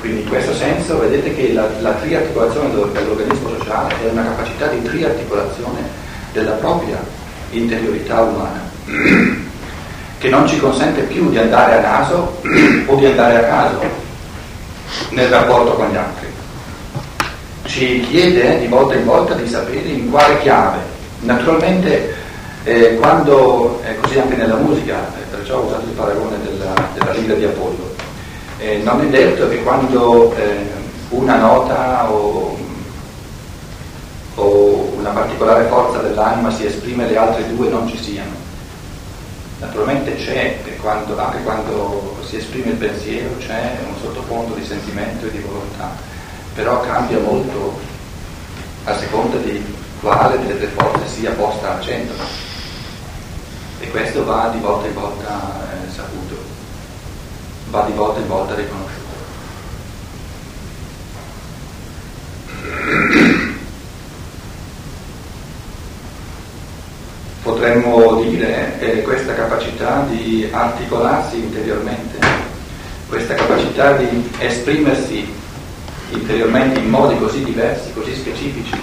Quindi 0.00 0.22
in 0.22 0.28
questo 0.28 0.54
senso 0.54 0.98
vedete 0.98 1.34
che 1.34 1.52
la, 1.52 1.68
la 1.80 1.92
triarticolazione 1.92 2.70
dell'organismo 2.70 3.48
sociale 3.58 3.94
è 4.02 4.10
una 4.10 4.22
capacità 4.22 4.66
di 4.68 4.82
triarticolazione 4.82 5.80
della 6.32 6.52
propria 6.52 6.98
interiorità 7.50 8.20
umana 8.20 8.70
che 10.18 10.28
non 10.28 10.46
ci 10.46 10.58
consente 10.58 11.02
più 11.02 11.30
di 11.30 11.38
andare 11.38 11.78
a 11.78 11.80
naso 11.80 12.40
o 12.86 12.94
di 12.96 13.06
andare 13.06 13.36
a 13.38 13.48
caso 13.48 13.80
nel 15.10 15.28
rapporto 15.28 15.72
con 15.72 15.88
gli 15.90 15.96
altri. 15.96 16.26
Ci 17.64 18.00
chiede 18.08 18.58
di 18.60 18.66
volta 18.66 18.94
in 18.94 19.04
volta 19.04 19.34
di 19.34 19.46
sapere 19.48 19.88
in 19.88 20.10
quale 20.10 20.38
chiave. 20.40 20.78
Naturalmente 21.20 22.14
eh, 22.64 22.96
quando, 22.96 23.80
eh, 23.84 23.96
così 23.96 24.18
anche 24.18 24.36
nella 24.36 24.56
musica, 24.56 24.96
eh, 24.96 25.24
perciò 25.30 25.58
ho 25.58 25.66
usato 25.66 25.84
il 25.84 25.92
paragone 25.92 26.36
della, 26.42 26.74
della 26.94 27.34
di 27.34 27.44
Apollo, 27.44 27.87
eh, 28.58 28.78
non 28.84 29.00
è 29.00 29.06
detto 29.06 29.48
che 29.48 29.62
quando 29.62 30.34
eh, 30.36 30.66
una 31.10 31.36
nota 31.36 32.10
o, 32.10 32.56
o 34.34 34.92
una 34.96 35.10
particolare 35.10 35.64
forza 35.68 35.98
dell'anima 35.98 36.50
si 36.50 36.66
esprime 36.66 37.08
le 37.08 37.16
altre 37.16 37.48
due 37.54 37.68
non 37.68 37.88
ci 37.88 37.96
siano 37.96 38.46
Naturalmente 39.60 40.14
c'è, 40.14 40.56
quando, 40.80 41.18
anche 41.18 41.42
quando 41.42 42.16
si 42.24 42.36
esprime 42.36 42.70
il 42.70 42.76
pensiero, 42.76 43.36
c'è 43.38 43.78
un 43.88 43.94
sottofondo 44.00 44.54
di 44.54 44.64
sentimento 44.64 45.26
e 45.26 45.32
di 45.32 45.40
volontà, 45.40 45.90
però 46.54 46.80
cambia 46.82 47.18
molto 47.18 47.76
a 48.84 48.96
seconda 48.96 49.36
di 49.38 49.60
quale 50.00 50.38
delle 50.38 50.58
tre 50.58 50.68
forze 50.68 51.08
sia 51.08 51.32
posta 51.32 51.74
al 51.74 51.82
centro. 51.82 52.24
E 53.80 53.90
questo 53.90 54.24
va 54.24 54.48
di 54.52 54.60
volta 54.60 54.86
in 54.86 54.94
volta 54.94 55.68
eh, 55.72 55.90
saputo, 55.92 56.37
va 57.70 57.82
di 57.82 57.92
volta 57.92 58.20
in 58.20 58.26
volta 58.26 58.54
riconosciuto. 58.54 59.06
Potremmo 67.42 68.22
dire 68.22 68.78
eh, 68.80 69.02
questa 69.02 69.34
capacità 69.34 70.04
di 70.08 70.48
articolarsi 70.50 71.38
interiormente, 71.38 72.18
questa 73.08 73.34
capacità 73.34 73.96
di 73.96 74.30
esprimersi 74.38 75.26
interiormente 76.10 76.80
in 76.80 76.88
modi 76.88 77.18
così 77.18 77.42
diversi, 77.44 77.92
così 77.92 78.14
specifici, 78.14 78.74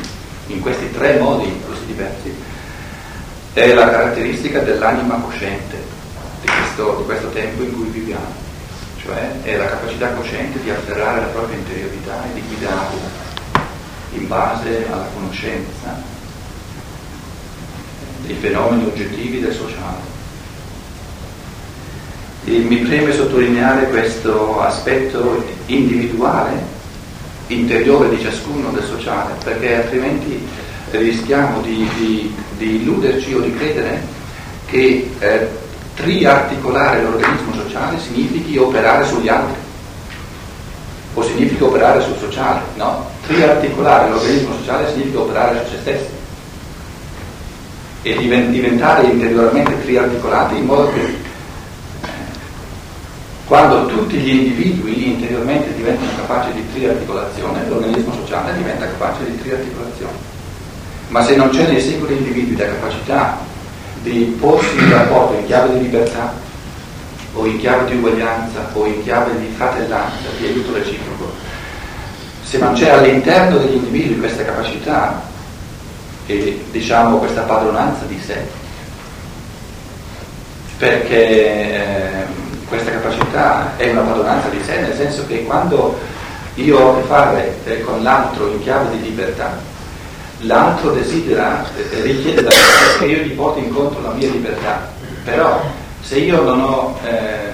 in 0.48 0.62
questi 0.62 0.92
tre 0.92 1.18
modi 1.20 1.62
così 1.68 1.86
diversi, 1.86 2.34
è 3.54 3.74
la 3.74 3.90
caratteristica 3.90 4.60
dell'anima 4.60 5.16
cosciente 5.16 5.82
di 6.42 6.48
questo, 6.48 6.96
di 6.98 7.04
questo 7.06 7.30
tempo 7.30 7.64
in 7.64 7.74
cui 7.74 7.88
viviamo, 7.88 8.45
cioè 9.06 9.42
è 9.44 9.56
la 9.56 9.68
capacità 9.68 10.10
cosciente 10.14 10.60
di 10.62 10.72
afferrare 10.72 11.22
la 11.22 11.28
propria 11.28 11.58
interiorità 11.58 12.24
e 12.26 12.34
di 12.34 12.42
guidarla 12.42 13.24
in 14.14 14.28
base 14.28 14.88
alla 14.90 15.08
conoscenza 15.14 16.02
dei 18.26 18.36
fenomeni 18.36 18.86
oggettivi 18.86 19.40
del 19.40 19.54
sociale. 19.54 20.14
E 22.46 22.58
mi 22.58 22.78
preme 22.78 23.14
sottolineare 23.14 23.90
questo 23.90 24.60
aspetto 24.62 25.44
individuale 25.68 26.74
interiore 27.48 28.10
di 28.10 28.20
ciascuno 28.20 28.72
del 28.72 28.84
sociale, 28.84 29.36
perché 29.44 29.76
altrimenti 29.76 30.48
rischiamo 30.92 31.62
di, 31.62 31.88
di, 31.96 32.36
di 32.58 32.76
illuderci 32.82 33.34
o 33.36 33.40
di 33.42 33.54
credere 33.54 34.02
che 34.66 35.12
eh, 35.20 35.64
triarticolare 35.96 37.02
l'organismo 37.02 37.54
sociale 37.54 38.00
significhi 38.00 38.58
operare 38.58 39.06
sugli 39.06 39.30
altri 39.30 39.56
o 41.14 41.24
significa 41.24 41.66
operare 41.66 42.02
sul 42.02 42.18
sociale, 42.20 42.62
no? 42.76 43.10
Triarticolare 43.26 44.10
l'organismo 44.10 44.56
sociale 44.58 44.92
significa 44.92 45.20
operare 45.22 45.66
su 45.66 45.72
se 45.72 45.80
stessi 45.80 46.10
e 48.02 48.18
diventare 48.18 49.08
interiormente 49.08 49.82
triarticolati 49.82 50.58
in 50.58 50.66
modo 50.66 50.92
che 50.92 51.24
quando 53.48 53.86
tutti 53.86 54.18
gli 54.18 54.30
individui 54.30 55.14
interiormente 55.14 55.74
diventano 55.76 56.10
capaci 56.18 56.52
di 56.52 56.74
triarticolazione, 56.74 57.68
l'organismo 57.68 58.14
sociale 58.14 58.58
diventa 58.58 58.86
capace 58.86 59.24
di 59.24 59.40
triarticolazione. 59.40 60.34
Ma 61.10 61.24
se 61.24 61.36
non 61.36 61.50
c'è 61.50 61.68
nei 61.68 61.80
singoli 61.80 62.18
individui 62.18 62.58
la 62.58 62.66
capacità 62.66 63.38
di 64.06 64.38
porsi 64.40 64.78
in 64.78 64.92
rapporto 64.92 65.34
in 65.40 65.46
chiave 65.48 65.74
di 65.74 65.82
libertà, 65.82 66.32
o 67.34 67.46
in 67.46 67.58
chiave 67.60 67.90
di 67.90 67.98
uguaglianza, 67.98 68.70
o 68.74 68.86
in 68.86 69.02
chiave 69.04 69.38
di 69.40 69.52
fratellanza, 69.56 70.30
di 70.38 70.46
aiuto 70.46 70.74
reciproco, 70.74 71.34
se 72.44 72.60
non 72.60 72.74
c'è 72.74 72.90
all'interno 72.90 73.58
degli 73.58 73.74
individui 73.74 74.20
questa 74.20 74.46
capacità 74.46 75.24
e 76.28 76.64
diciamo 76.72 77.18
questa 77.18 77.42
padronanza 77.42 78.06
di 78.06 78.20
sé, 78.24 78.46
perché 80.78 81.26
eh, 81.26 82.26
questa 82.68 82.92
capacità 82.92 83.76
è 83.76 83.90
una 83.90 84.02
padronanza 84.02 84.50
di 84.50 84.62
sé, 84.64 84.82
nel 84.82 84.96
senso 84.96 85.26
che 85.26 85.44
quando 85.46 85.98
io 86.56 86.80
ho 86.80 86.94
a 86.94 87.02
che 87.02 87.08
fare 87.08 87.56
eh, 87.66 87.82
con 87.82 88.04
l'altro 88.04 88.50
in 88.50 88.62
chiave 88.62 88.96
di 88.98 89.02
libertà, 89.02 89.74
l'altro 90.42 90.92
desidera, 90.92 91.64
richiede 92.02 92.42
da 92.44 92.50
me 92.50 93.00
che 93.00 93.06
io 93.06 93.24
gli 93.24 93.34
porti 93.34 93.60
incontro 93.60 94.02
la 94.02 94.12
mia 94.12 94.30
libertà, 94.30 94.92
però 95.24 95.62
se 96.02 96.18
io 96.18 96.42
non 96.42 96.62
ho, 96.62 97.00
eh, 97.04 97.52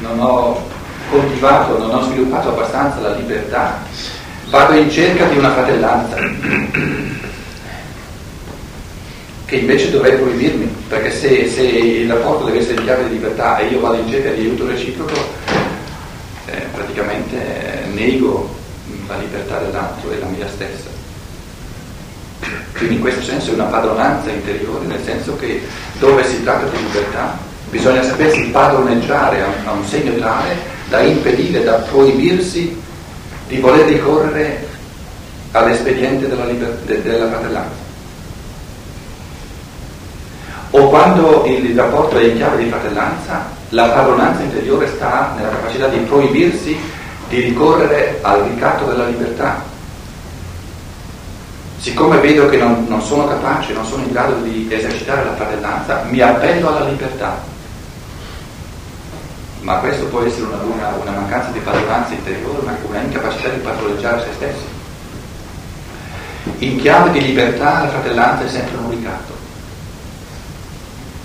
non 0.00 0.18
ho 0.20 0.68
coltivato, 1.10 1.78
non 1.78 1.94
ho 1.94 2.02
sviluppato 2.02 2.50
abbastanza 2.50 3.00
la 3.00 3.14
libertà, 3.14 3.82
vado 4.48 4.74
in 4.74 4.90
cerca 4.90 5.26
di 5.26 5.36
una 5.36 5.52
fratellanza 5.52 6.16
che 9.44 9.56
invece 9.56 9.90
dovrei 9.90 10.16
proibirmi, 10.16 10.64
perché 10.88 11.10
se, 11.10 11.48
se, 11.48 11.62
il 11.62 12.10
rapporto 12.10 12.44
deve 12.46 12.60
essere 12.60 12.78
in 12.78 12.84
chiave 12.84 13.04
di 13.04 13.10
libertà 13.10 13.58
e 13.58 13.66
io 13.66 13.80
vado 13.80 13.96
in 13.96 14.08
cerca 14.08 14.30
di 14.30 14.40
aiuto 14.40 14.66
reciproco, 14.66 15.12
eh, 16.46 16.62
praticamente 16.72 17.84
nego 17.92 18.48
la 19.06 19.18
libertà 19.18 19.58
dell'altro 19.58 20.10
e 20.10 20.18
la 20.18 20.26
mia 20.26 20.48
stessa. 20.48 20.91
Quindi 22.76 22.96
in 22.96 23.00
questo 23.00 23.22
senso 23.22 23.50
è 23.50 23.54
una 23.54 23.64
padronanza 23.64 24.30
interiore, 24.30 24.86
nel 24.86 25.02
senso 25.04 25.36
che 25.36 25.62
dove 25.98 26.24
si 26.24 26.42
tratta 26.42 26.66
di 26.66 26.82
libertà 26.82 27.38
bisogna 27.70 28.02
sapersi 28.02 28.48
padroneggiare 28.48 29.42
a 29.64 29.72
un, 29.72 29.84
segno 29.84 30.14
tale 30.16 30.56
da 30.88 31.00
impedire, 31.00 31.64
da 31.64 31.74
proibirsi 31.74 32.78
di 33.48 33.58
voler 33.58 33.86
ricorrere 33.86 34.68
all'espediente 35.52 36.28
della, 36.28 36.44
liber- 36.44 36.84
de- 36.84 37.02
della 37.02 37.28
fratellanza 37.28 37.82
o 40.74 40.88
quando 40.88 41.44
il 41.46 41.76
rapporto 41.76 42.16
è 42.18 42.24
in 42.24 42.36
chiave 42.36 42.62
di 42.62 42.70
fratellanza, 42.70 43.44
la 43.70 43.88
padronanza 43.88 44.42
interiore 44.42 44.86
sta 44.86 45.34
nella 45.36 45.50
capacità 45.50 45.86
di 45.88 45.98
proibirsi 45.98 46.76
di 47.28 47.40
ricorrere 47.40 48.18
al 48.22 48.42
ricatto 48.42 48.86
della 48.86 49.06
libertà. 49.06 49.62
Siccome 51.82 52.18
vedo 52.18 52.48
che 52.48 52.58
non, 52.58 52.86
non 52.86 53.02
sono 53.02 53.26
capace, 53.26 53.72
non 53.72 53.84
sono 53.84 54.04
in 54.04 54.12
grado 54.12 54.34
di 54.36 54.68
esercitare 54.70 55.24
la 55.24 55.34
fratellanza, 55.34 56.04
mi 56.08 56.20
appello 56.20 56.68
alla 56.68 56.88
libertà. 56.88 57.42
Ma 59.62 59.78
questo 59.78 60.04
può 60.04 60.22
essere 60.22 60.44
una, 60.44 60.62
una, 60.62 60.94
una 61.00 61.10
mancanza 61.10 61.50
di 61.50 61.58
padronanza 61.58 62.14
interiore, 62.14 62.60
una, 62.60 62.76
una 62.86 63.00
incapacità 63.00 63.48
di 63.48 63.58
padroneggiare 63.58 64.20
se 64.22 64.32
stessi. 64.32 64.64
In 66.58 66.78
chiave 66.78 67.10
di 67.10 67.20
libertà 67.20 67.82
la 67.82 67.88
fratellanza 67.88 68.44
è 68.44 68.48
sempre 68.48 68.76
un 68.76 68.90
ricatto 68.90 69.32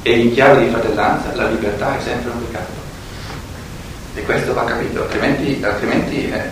e 0.02 0.18
in 0.18 0.34
chiave 0.34 0.64
di 0.64 0.72
fratellanza 0.72 1.36
la 1.36 1.50
libertà 1.50 1.96
è 1.96 2.02
sempre 2.02 2.32
un 2.32 2.44
peccato. 2.44 2.72
E 4.16 4.24
questo 4.24 4.56
va 4.56 4.64
capito, 4.64 5.04
altrimenti, 5.04 5.64
altrimenti 5.64 6.32
eh, 6.32 6.50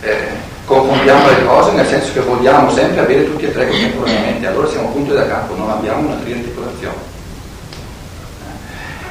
eh, 0.00 0.52
confondiamo 0.64 1.28
le 1.28 1.44
cose 1.44 1.72
nel 1.72 1.86
senso 1.86 2.12
che 2.12 2.20
vogliamo 2.20 2.70
sempre 2.70 3.00
avere 3.00 3.24
tutti 3.24 3.44
e 3.44 3.52
tre 3.52 3.68
contemporaneamente, 3.68 4.46
allora 4.46 4.68
siamo 4.68 4.88
punti 4.88 5.12
da 5.12 5.26
capo, 5.26 5.54
non 5.54 5.70
abbiamo 5.70 6.08
una 6.08 6.16
triarticolazione. 6.16 7.12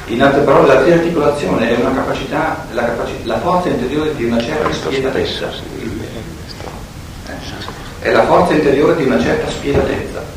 In 0.06 0.22
altre 0.22 0.42
parole, 0.42 0.74
la 0.74 0.80
triarticolazione 0.82 1.68
è 1.70 1.80
una 1.80 1.94
capacità, 1.94 2.66
la, 2.72 2.84
capacità, 2.84 3.20
la 3.24 3.40
forza 3.40 3.68
interiore 3.68 4.14
di 4.14 4.24
una 4.24 4.40
certa 4.40 4.70
spietatezza. 4.70 5.50
È 8.00 8.10
la 8.10 8.26
forza 8.26 8.52
interiore 8.52 8.96
di 8.96 9.04
una 9.04 9.18
certa 9.18 9.48
spietatezza 9.48 10.34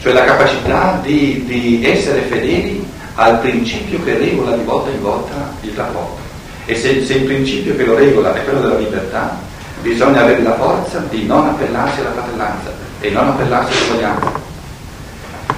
cioè 0.00 0.12
la 0.12 0.24
capacità 0.24 1.00
di, 1.02 1.44
di 1.46 1.84
essere 1.84 2.22
fedeli 2.22 2.86
al 3.14 3.40
principio 3.40 4.02
che 4.04 4.16
regola 4.16 4.56
di 4.56 4.62
volta 4.62 4.90
in 4.90 5.00
volta 5.00 5.52
il 5.62 5.72
rapporto. 5.74 6.20
E 6.66 6.74
se, 6.76 7.04
se, 7.04 7.14
il 7.14 7.24
principio 7.24 7.74
che 7.74 7.84
lo 7.84 7.96
regola 7.96 8.34
è 8.34 8.44
quello 8.44 8.60
della 8.60 8.78
libertà, 8.78 9.40
bisogna 9.82 10.22
avere 10.22 10.42
la 10.42 10.54
forza 10.54 10.98
di 11.08 11.26
non 11.26 11.46
appellarsi 11.46 12.00
alla 12.00 12.12
fratellanza 12.12 12.72
e 13.00 13.10
non 13.10 13.28
appellarsi 13.28 13.76
all'uguaglianza. 13.76 14.46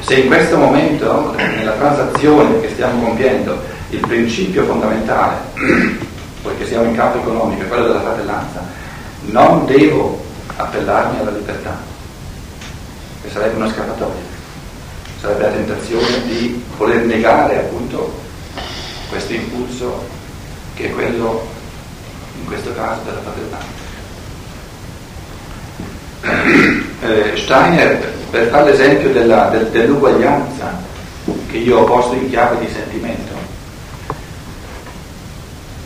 Se 0.01 0.15
in 0.15 0.27
questo 0.29 0.57
momento, 0.57 1.35
nella 1.37 1.73
transazione 1.73 2.61
che 2.61 2.71
stiamo 2.71 3.03
compiendo, 3.03 3.59
il 3.91 4.01
principio 4.01 4.65
fondamentale, 4.65 5.37
poiché 6.43 6.67
siamo 6.67 6.85
in 6.85 6.95
campo 6.95 7.19
economico, 7.19 7.63
è 7.63 7.69
quello 7.69 7.87
della 7.89 8.01
fratellanza, 8.01 8.63
non 9.27 9.67
devo 9.67 10.23
appellarmi 10.57 11.21
alla 11.21 11.31
libertà, 11.31 11.77
che 13.23 13.31
sarebbe 13.31 13.57
una 13.57 13.71
scappatoia 13.71 14.39
sarebbe 15.21 15.43
la 15.43 15.51
tentazione 15.51 16.23
di 16.25 16.65
voler 16.79 17.05
negare 17.05 17.59
appunto 17.59 18.11
questo 19.11 19.35
impulso 19.35 20.07
che 20.75 20.87
è 20.87 20.91
quello, 20.93 21.47
in 22.39 22.47
questo 22.47 22.73
caso, 22.73 23.03
della 23.05 23.21
fratellanza. 23.21 23.80
Eh, 26.23 27.33
Steiner, 27.35 28.13
per 28.31 28.49
fare 28.49 28.71
l'esempio 28.71 29.11
della, 29.11 29.49
del, 29.49 29.69
dell'uguaglianza 29.69 30.79
che 31.51 31.57
io 31.57 31.79
ho 31.79 31.85
posto 31.85 32.15
in 32.15 32.29
chiave 32.29 32.59
di 32.65 32.71
sentimento, 32.71 33.33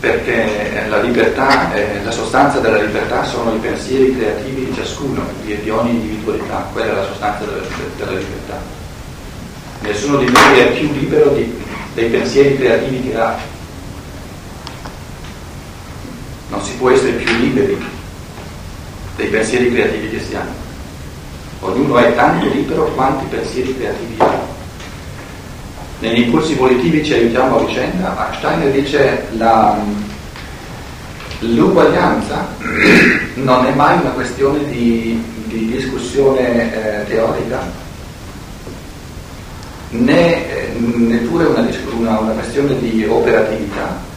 perché 0.01 0.87
la 0.89 1.01
libertà, 1.01 1.73
eh, 1.73 2.03
la 2.03 2.11
sostanza 2.11 2.59
della 2.59 2.83
libertà 2.83 3.25
sono 3.25 3.55
i 3.55 3.59
pensieri 3.59 4.17
creativi 4.17 4.67
di 4.67 4.75
ciascuno, 4.75 5.25
di, 5.43 5.57
di 5.63 5.71
ogni 5.71 5.91
individualità, 5.91 6.69
quella 6.73 6.93
è 6.93 6.95
la 6.97 7.07
sostanza 7.07 7.45
della, 7.45 7.63
della 7.97 8.19
libertà. 8.19 8.61
Nessuno 9.83 10.17
di 10.17 10.31
noi 10.31 10.59
è 10.59 10.73
più 10.73 10.91
libero 10.93 11.31
di, 11.31 11.63
dei 11.95 12.09
pensieri 12.09 12.57
creativi 12.57 13.09
che 13.09 13.17
ha. 13.17 13.39
Non 16.49 16.63
si 16.63 16.73
può 16.73 16.91
essere 16.91 17.13
più 17.13 17.35
liberi 17.37 18.03
dei 19.17 19.29
pensieri 19.29 19.71
creativi 19.71 20.11
che 20.11 20.21
si 20.21 20.35
hanno. 20.35 20.63
ognuno 21.61 21.99
è 21.99 22.15
tanto 22.15 22.47
libero 22.47 22.87
quanti 22.95 23.25
pensieri 23.27 23.77
creativi 23.77 24.15
ha. 24.19 24.53
Negli 26.01 26.23
impulsi 26.23 26.55
volitivi 26.55 27.05
ci 27.05 27.15
aiutiamo 27.15 27.59
a 27.59 27.65
vicenda, 27.65 28.31
Steiner 28.37 28.71
dice 28.73 29.27
la, 29.37 29.77
l'uguaglianza 31.39 32.47
non 33.35 33.67
è 33.67 33.75
mai 33.75 34.01
una 34.01 34.11
questione 34.11 34.69
di, 34.69 35.23
di 35.47 35.71
discussione 35.71 36.75
eh, 36.75 37.07
teorica, 37.07 37.61
né, 39.91 40.51
eh, 40.51 40.73
neppure 40.79 41.45
una, 41.45 41.67
una, 41.97 42.19
una 42.19 42.33
questione 42.33 42.79
di 42.79 43.07
operatività, 43.09 44.13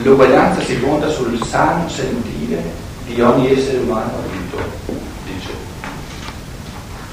L'uguaglianza 0.00 0.60
si 0.60 0.74
fonda 0.74 1.08
sul 1.08 1.42
sano 1.42 1.88
sentire 1.88 2.85
di 3.06 3.20
ogni 3.20 3.52
essere 3.52 3.78
umano 3.78 4.10
adulto, 4.18 4.58
dice. 5.24 5.50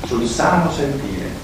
Sul 0.05 0.27
sano 0.27 0.71
sentire. 0.71 1.42